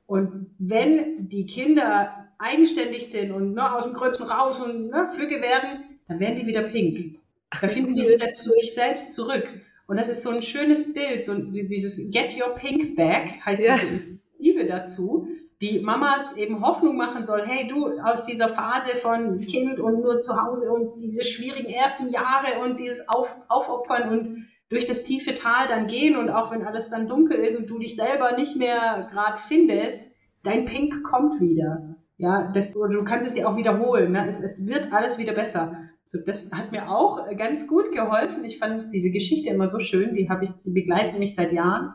[0.07, 5.41] Und wenn die Kinder eigenständig sind und ne, aus dem Gröbsten raus und ne, flügge
[5.41, 7.19] werden, dann werden die wieder pink.
[7.61, 9.49] Da finden die wieder zu sich selbst zurück.
[9.87, 13.77] Und das ist so ein schönes Bild, so dieses Get Your Pink Back heißt ja.
[13.77, 15.29] diese Liebe dazu,
[15.61, 20.21] die Mamas eben Hoffnung machen soll, hey du, aus dieser Phase von Kind und nur
[20.21, 25.35] zu Hause und diese schwierigen ersten Jahre und dieses Auf, Aufopfern und durch das tiefe
[25.35, 28.57] Tal dann gehen und auch wenn alles dann dunkel ist und du dich selber nicht
[28.57, 30.03] mehr gerade findest,
[30.43, 31.97] dein Pink kommt wieder.
[32.17, 34.13] Ja, das, du kannst es dir auch wiederholen.
[34.13, 34.27] Ne?
[34.29, 35.82] Es, es wird alles wieder besser.
[36.07, 38.45] So, das hat mir auch ganz gut geholfen.
[38.45, 40.15] Ich fand diese Geschichte immer so schön.
[40.15, 41.95] Die habe ich, die begleitet mich seit Jahren.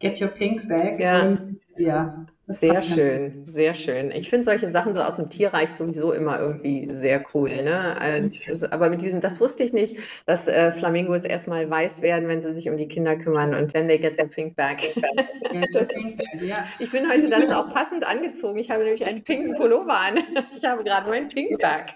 [0.00, 0.98] Get your pink bag.
[0.98, 1.28] Ja.
[1.28, 4.10] Und, ja sehr schön, sehr schön.
[4.10, 7.50] Ich finde solche Sachen so aus dem Tierreich sowieso immer irgendwie sehr cool.
[7.62, 7.96] Ne?
[7.98, 12.42] Also, aber mit diesem, das wusste ich nicht, dass äh, Flamingos erstmal weiß werden, wenn
[12.42, 14.78] sie sich um die Kinder kümmern und wenn they get their pink bag.
[16.78, 18.58] ich bin heute dazu auch passend angezogen.
[18.58, 20.18] Ich habe nämlich einen pinken Pullover an.
[20.54, 21.94] Ich habe gerade meinen pink bag.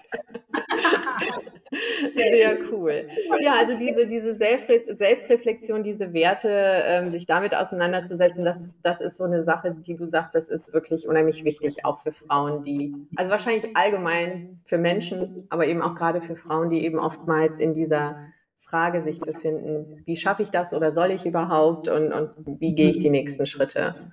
[2.13, 3.07] Sehr cool.
[3.41, 9.25] Ja, also diese, diese Selbstreflexion, diese Werte, ähm, sich damit auseinanderzusetzen, das, das ist so
[9.25, 13.31] eine Sache, die du sagst, das ist wirklich unheimlich wichtig, auch für Frauen, die, also
[13.31, 18.17] wahrscheinlich allgemein für Menschen, aber eben auch gerade für Frauen, die eben oftmals in dieser
[18.59, 22.89] Frage sich befinden, wie schaffe ich das oder soll ich überhaupt und, und wie gehe
[22.89, 24.11] ich die nächsten Schritte?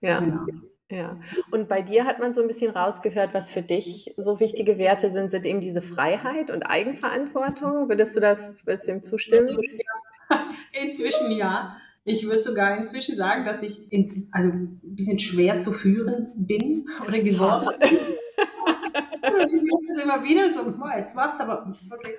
[0.00, 0.20] Ja.
[0.20, 0.46] Genau.
[0.88, 1.18] Ja,
[1.50, 5.10] und bei dir hat man so ein bisschen rausgehört, was für dich so wichtige Werte
[5.10, 7.88] sind, sind eben diese Freiheit und Eigenverantwortung.
[7.88, 9.48] Würdest du das, würdest du dem zustimmen?
[10.72, 11.76] Inzwischen ja.
[12.04, 16.88] Ich würde sogar inzwischen sagen, dass ich in, also ein bisschen schwer zu führen bin
[17.04, 17.98] oder geworden bin.
[19.22, 22.14] also ich immer wieder so, boah, jetzt warst du aber okay.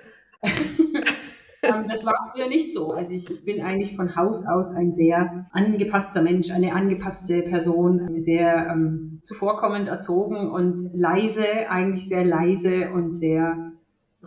[1.62, 2.92] Ähm, das war früher nicht so.
[2.92, 8.20] Also ich, ich, bin eigentlich von Haus aus ein sehr angepasster Mensch, eine angepasste Person,
[8.20, 13.72] sehr ähm, zuvorkommend erzogen und leise, eigentlich sehr leise und sehr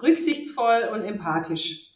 [0.02, 1.91] rücksichtsvoll und empathisch.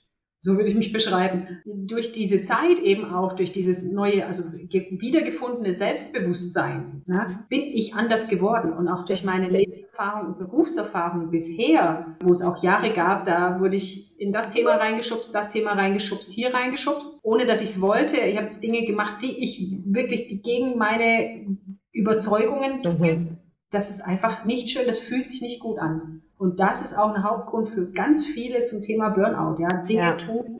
[0.45, 1.59] So würde ich mich beschreiben.
[1.65, 8.27] Durch diese Zeit eben auch, durch dieses neue, also wiedergefundene Selbstbewusstsein, ne, bin ich anders
[8.27, 8.71] geworden.
[8.71, 13.77] Und auch durch meine Lebenserfahrung und Berufserfahrung bisher, wo es auch Jahre gab, da wurde
[13.77, 18.17] ich in das Thema reingeschubst, das Thema reingeschubst, hier reingeschubst, ohne dass ich es wollte.
[18.17, 21.57] Ich habe Dinge gemacht, die ich wirklich die gegen meine
[21.91, 23.37] Überzeugungen mhm.
[23.71, 26.21] Das ist einfach nicht schön, das fühlt sich nicht gut an.
[26.37, 29.61] Und das ist auch ein Hauptgrund für ganz viele zum Thema Burnout.
[29.61, 30.13] Ja, Dinge ja.
[30.13, 30.59] tun,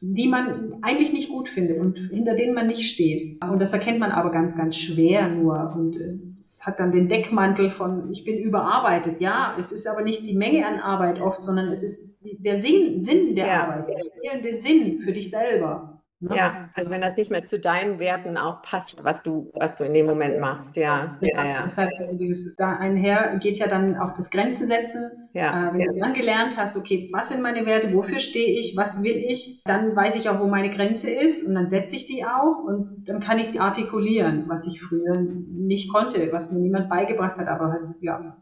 [0.00, 3.42] die man eigentlich nicht gut findet und hinter denen man nicht steht.
[3.42, 5.72] Und das erkennt man aber ganz, ganz schwer nur.
[5.76, 9.20] Und äh, es hat dann den Deckmantel von, ich bin überarbeitet.
[9.20, 13.00] Ja, es ist aber nicht die Menge an Arbeit oft, sondern es ist der Sinn,
[13.00, 13.64] Sinn der ja.
[13.64, 15.93] Arbeit, der fehlende Sinn für dich selber.
[16.24, 16.36] Ne?
[16.36, 19.84] Ja, also wenn das nicht mehr zu deinen Werten auch passt, was du, was du
[19.84, 21.18] in dem Moment machst, ja.
[21.20, 21.62] Ja, ja.
[21.62, 25.28] Deshalb dieses da einher geht ja dann auch das Grenzen setzen.
[25.34, 25.68] Ja.
[25.68, 25.92] Äh, wenn ja.
[25.92, 29.62] du dann gelernt hast, okay, was sind meine Werte, wofür stehe ich, was will ich,
[29.64, 33.04] dann weiß ich auch, wo meine Grenze ist und dann setze ich die auch und
[33.06, 37.48] dann kann ich sie artikulieren, was ich früher nicht konnte, was mir niemand beigebracht hat,
[37.48, 38.36] aber halt, ja,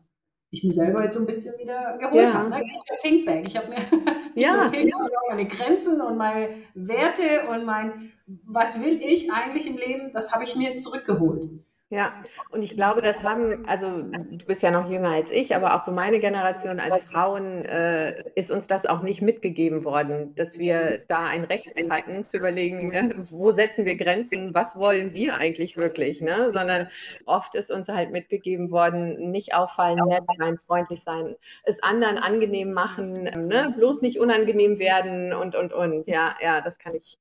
[0.50, 2.34] ich mir selber jetzt so ein bisschen wieder geholt ja.
[2.34, 2.50] habe.
[2.50, 2.62] Ne?
[2.62, 3.48] Ich Pinkbag.
[3.48, 3.86] Ich habe mir
[4.34, 4.88] ja, ja.
[5.28, 8.12] meine Grenzen und meine Werte und mein,
[8.44, 11.50] was will ich eigentlich im Leben, das habe ich mir zurückgeholt.
[11.92, 12.14] Ja,
[12.48, 15.80] und ich glaube, das haben, also du bist ja noch jünger als ich, aber auch
[15.82, 20.96] so meine Generation als Frauen äh, ist uns das auch nicht mitgegeben worden, dass wir
[21.08, 25.76] da ein Recht hatten zu überlegen, ne, wo setzen wir Grenzen, was wollen wir eigentlich
[25.76, 26.50] wirklich, ne?
[26.50, 26.88] sondern
[27.26, 32.72] oft ist uns halt mitgegeben worden, nicht auffallen, nett sein, freundlich sein, es anderen angenehm
[32.72, 33.74] machen, ne?
[33.76, 36.06] bloß nicht unangenehm werden und, und, und.
[36.06, 37.18] Ja, ja, das kann ich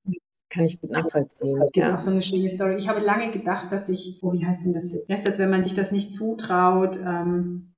[0.51, 1.61] kann ich gut nachvollziehen.
[1.61, 1.95] Es gibt ja.
[1.95, 2.75] auch so eine schöne Story.
[2.75, 4.93] Ich habe lange gedacht, dass ich, oh, wie heißt denn das?
[4.93, 6.99] Wie heißt das, wenn man sich das nicht zutraut?
[7.03, 7.73] Ähm,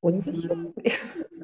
[0.00, 0.56] Unsicher?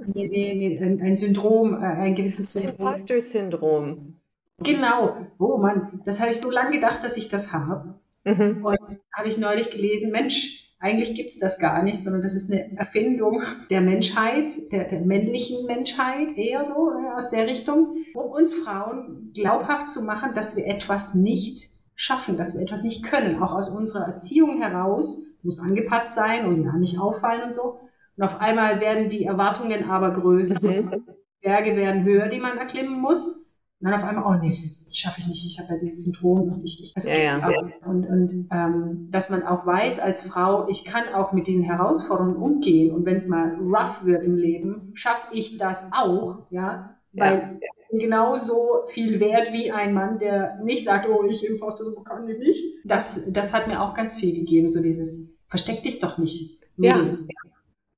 [0.05, 2.89] Nee, nee, nee, ein, ein Syndrom, äh, ein gewisses Syndrom.
[2.89, 4.17] Imposter-Syndrom.
[4.59, 5.17] Genau.
[5.39, 7.95] Oh Mann, das habe ich so lange gedacht, dass ich das habe.
[8.25, 8.65] Mhm.
[8.65, 8.79] Und
[9.15, 12.77] habe ich neulich gelesen, Mensch, eigentlich gibt es das gar nicht, sondern das ist eine
[12.77, 18.53] Erfindung der Menschheit, der, der männlichen Menschheit, eher so äh, aus der Richtung, um uns
[18.53, 23.41] Frauen glaubhaft zu machen, dass wir etwas nicht schaffen, dass wir etwas nicht können.
[23.41, 27.79] Auch aus unserer Erziehung heraus muss angepasst sein und ja nicht auffallen und so.
[28.17, 30.61] Und auf einmal werden die Erwartungen aber größer.
[30.69, 31.05] Mhm.
[31.41, 33.52] Berge werden höher, die man erklimmen muss.
[33.83, 36.53] Und dann auf einmal, oh nee, das, schaffe ich nicht, ich habe ja dieses Syndrom
[36.53, 37.51] und ich, ich das ja, ja.
[37.85, 42.37] Und, und ähm, dass man auch weiß als Frau, ich kann auch mit diesen Herausforderungen
[42.37, 47.39] umgehen und wenn es mal rough wird im Leben, schaffe ich das auch, ja, weil
[47.39, 47.69] ja.
[47.81, 52.03] ich bin genauso viel wert wie ein Mann, der nicht sagt, oh, ich Imposter, so
[52.03, 52.65] kann ich nicht.
[52.85, 56.61] Das, das hat mir auch ganz viel gegeben, so dieses, versteck dich doch nicht.
[56.77, 56.89] Nee.
[56.89, 57.19] Ja.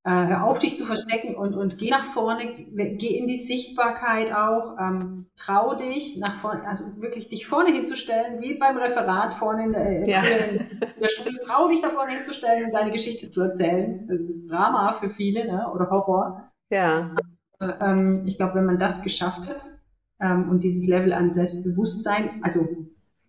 [0.06, 4.34] Äh, hör auf, dich zu verstecken und, und geh nach vorne, geh in die Sichtbarkeit
[4.34, 9.64] auch, ähm, trau dich nach vorne, also wirklich dich vorne hinzustellen, wie beim Referat vorne
[9.64, 10.20] in der, ja.
[10.20, 14.06] in der Schule, trau dich da vorne hinzustellen und deine Geschichte zu erzählen.
[14.06, 15.72] Das ist Drama für viele, ne?
[15.72, 16.52] oder Horror.
[16.68, 17.14] Ja.
[17.60, 19.64] Äh, ähm, ich glaube, wenn man das geschafft hat
[20.20, 22.68] ähm, und dieses Level an Selbstbewusstsein, also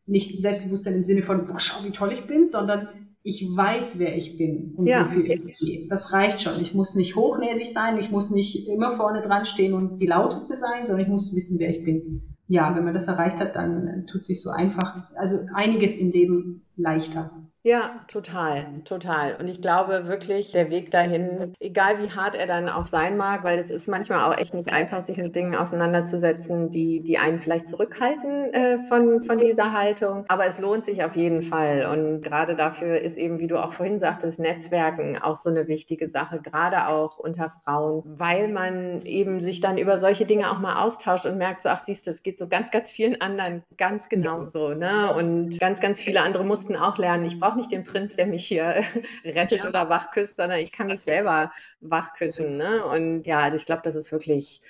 [0.08, 4.16] nicht Selbstbewusstsein im Sinne von, boah, schau, wie toll ich bin, sondern ich weiß, wer
[4.16, 5.04] ich bin und ja.
[5.04, 5.88] wofür ich stehe.
[5.88, 6.62] Das reicht schon.
[6.62, 10.54] Ich muss nicht hochnäsig sein, ich muss nicht immer vorne dran stehen und die lauteste
[10.54, 12.22] sein, sondern ich muss wissen, wer ich bin.
[12.48, 16.62] Ja, wenn man das erreicht hat, dann tut sich so einfach, also einiges im Leben
[16.78, 17.32] leichter.
[17.66, 19.38] Ja, total, total.
[19.40, 23.44] Und ich glaube wirklich, der Weg dahin, egal wie hart er dann auch sein mag,
[23.44, 27.40] weil es ist manchmal auch echt nicht einfach, sich mit Dingen auseinanderzusetzen, die, die einen
[27.40, 30.26] vielleicht zurückhalten äh, von, von dieser Haltung.
[30.28, 31.88] Aber es lohnt sich auf jeden Fall.
[31.92, 36.08] Und gerade dafür ist eben, wie du auch vorhin sagtest, Netzwerken auch so eine wichtige
[36.08, 40.84] Sache, gerade auch unter Frauen, weil man eben sich dann über solche Dinge auch mal
[40.84, 44.08] austauscht und merkt so, ach siehst du, es geht so ganz, ganz vielen anderen ganz
[44.08, 44.76] genauso.
[44.76, 45.16] Ne?
[45.16, 48.28] Und ganz, ganz viele andere mussten auch lernen, ich brauche brauche nicht den Prinz, der
[48.28, 48.84] mich hier
[49.26, 49.70] rettet ja.
[49.70, 52.58] oder wachküsst, sondern ich kann mich selber wachküssen.
[52.58, 52.86] Ne?
[52.86, 54.62] Und ja, also ich glaube, das ist wirklich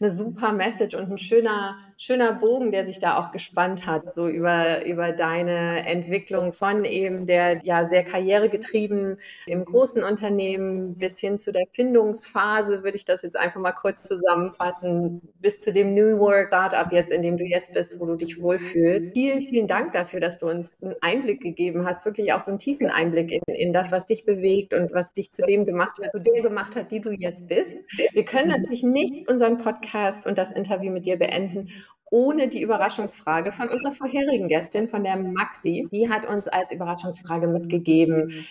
[0.00, 4.26] eine super Message und ein schöner, schöner Bogen, der sich da auch gespannt hat, so
[4.26, 11.38] über, über deine Entwicklung von eben der ja sehr karrieregetrieben im großen Unternehmen bis hin
[11.38, 16.18] zu der Findungsphase, würde ich das jetzt einfach mal kurz zusammenfassen, bis zu dem New
[16.18, 19.12] Work Startup jetzt, in dem du jetzt bist, wo du dich wohlfühlst.
[19.12, 22.58] Vielen, vielen Dank dafür, dass du uns einen Einblick gegeben hast, wirklich auch so einen
[22.58, 26.12] tiefen Einblick in, in das, was dich bewegt und was dich zu dem gemacht hat,
[26.12, 27.78] zu der gemacht hat, die du jetzt bist.
[28.12, 31.68] Wir können natürlich nicht unseren Podcast und das Interview mit dir beenden,
[32.10, 35.88] ohne die Überraschungsfrage von unserer vorherigen Gästin, von der Maxi.
[35.92, 38.46] Die hat uns als Überraschungsfrage mitgegeben.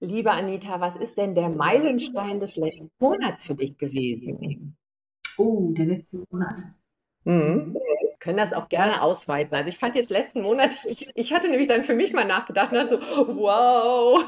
[0.00, 4.76] Liebe Anita, was ist denn der Meilenstein des letzten Monats für dich gewesen?
[5.38, 6.60] Oh, der letzte Monat.
[7.24, 7.76] Mhm.
[8.20, 9.54] Können das auch gerne ausweiten.
[9.54, 12.72] Also ich fand jetzt letzten Monat, ich, ich hatte nämlich dann für mich mal nachgedacht
[12.72, 14.22] und dachte so, wow.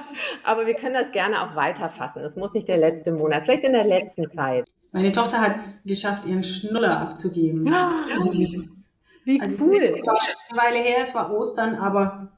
[0.44, 2.22] Aber wir können das gerne auch weiterfassen.
[2.22, 4.68] Es muss nicht der letzte Monat, vielleicht in der letzten Zeit.
[4.92, 7.72] Meine Tochter hat es geschafft, ihren Schnuller abzugeben.
[7.72, 8.38] Ah, Also,
[9.24, 9.78] Wie also cool.
[9.82, 12.28] Es war schon eine Weile her, es war Ostern, aber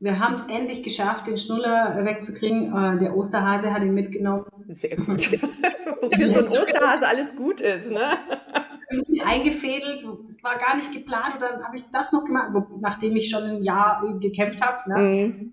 [0.00, 2.72] wir haben es endlich geschafft, den Schnuller wegzukriegen.
[2.74, 4.44] Äh, Der Osterhase hat ihn mitgenommen.
[4.68, 5.30] Sehr gut.
[6.02, 8.16] Wofür so ein Osterhase alles gut ist, ne?
[9.24, 13.28] Eingefädelt, es war gar nicht geplant und dann habe ich das noch gemacht, nachdem ich
[13.28, 14.88] schon ein Jahr gekämpft habe.
[14.90, 14.98] Ne?
[15.26, 15.52] Mhm.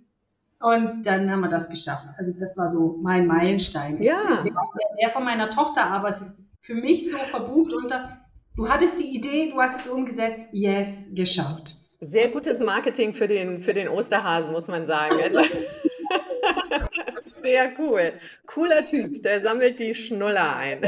[0.61, 2.05] Und dann haben wir das geschafft.
[2.17, 3.97] Also das war so mein Meilenstein.
[3.99, 4.35] Es Ja.
[4.35, 8.17] ist auch der von meiner Tochter, aber es ist für mich so verbucht unter,
[8.55, 11.75] du hattest die Idee, du hast es umgesetzt, yes, geschafft.
[12.01, 15.15] Sehr gutes Marketing für den, für den Osterhasen, muss man sagen.
[15.21, 15.41] Also,
[17.41, 18.13] sehr cool.
[18.47, 20.81] Cooler Typ, der sammelt die Schnuller ein.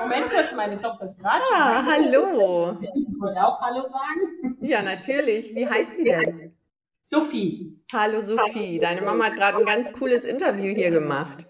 [0.00, 1.56] Moment kurz, meine Tochter ist gerade schon.
[1.56, 2.78] Ah, hallo.
[2.80, 4.56] Ich wollte auch Hallo sagen.
[4.60, 5.54] Ja, natürlich.
[5.54, 6.52] Wie heißt sie denn?
[7.00, 7.80] Sophie.
[7.92, 8.80] Hallo Sophie.
[8.80, 11.46] Deine Mama hat gerade ein ganz cooles Interview hier gemacht.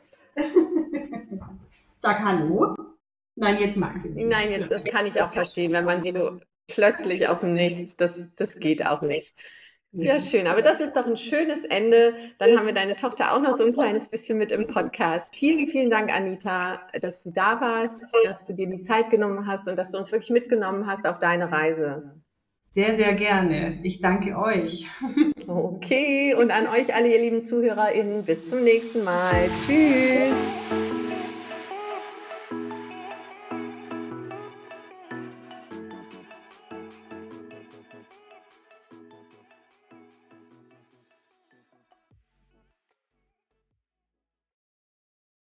[2.03, 2.75] Sag Hallo.
[3.37, 4.29] Nein, jetzt mag sie nicht.
[4.29, 7.97] Nein, jetzt, das kann ich auch verstehen, wenn man sie so plötzlich aus dem Nichts,
[7.97, 9.35] das, das geht auch nicht.
[9.95, 10.47] Ja, schön.
[10.47, 12.15] Aber das ist doch ein schönes Ende.
[12.39, 15.37] Dann haben wir deine Tochter auch noch so ein kleines bisschen mit im Podcast.
[15.37, 19.69] Vielen, vielen Dank, Anita, dass du da warst, dass du dir die Zeit genommen hast
[19.69, 22.15] und dass du uns wirklich mitgenommen hast auf deine Reise.
[22.71, 23.81] Sehr, sehr gerne.
[23.83, 24.89] Ich danke euch.
[25.47, 29.51] Okay, und an euch alle, ihr lieben ZuhörerInnen, bis zum nächsten Mal.
[29.67, 30.82] Tschüss.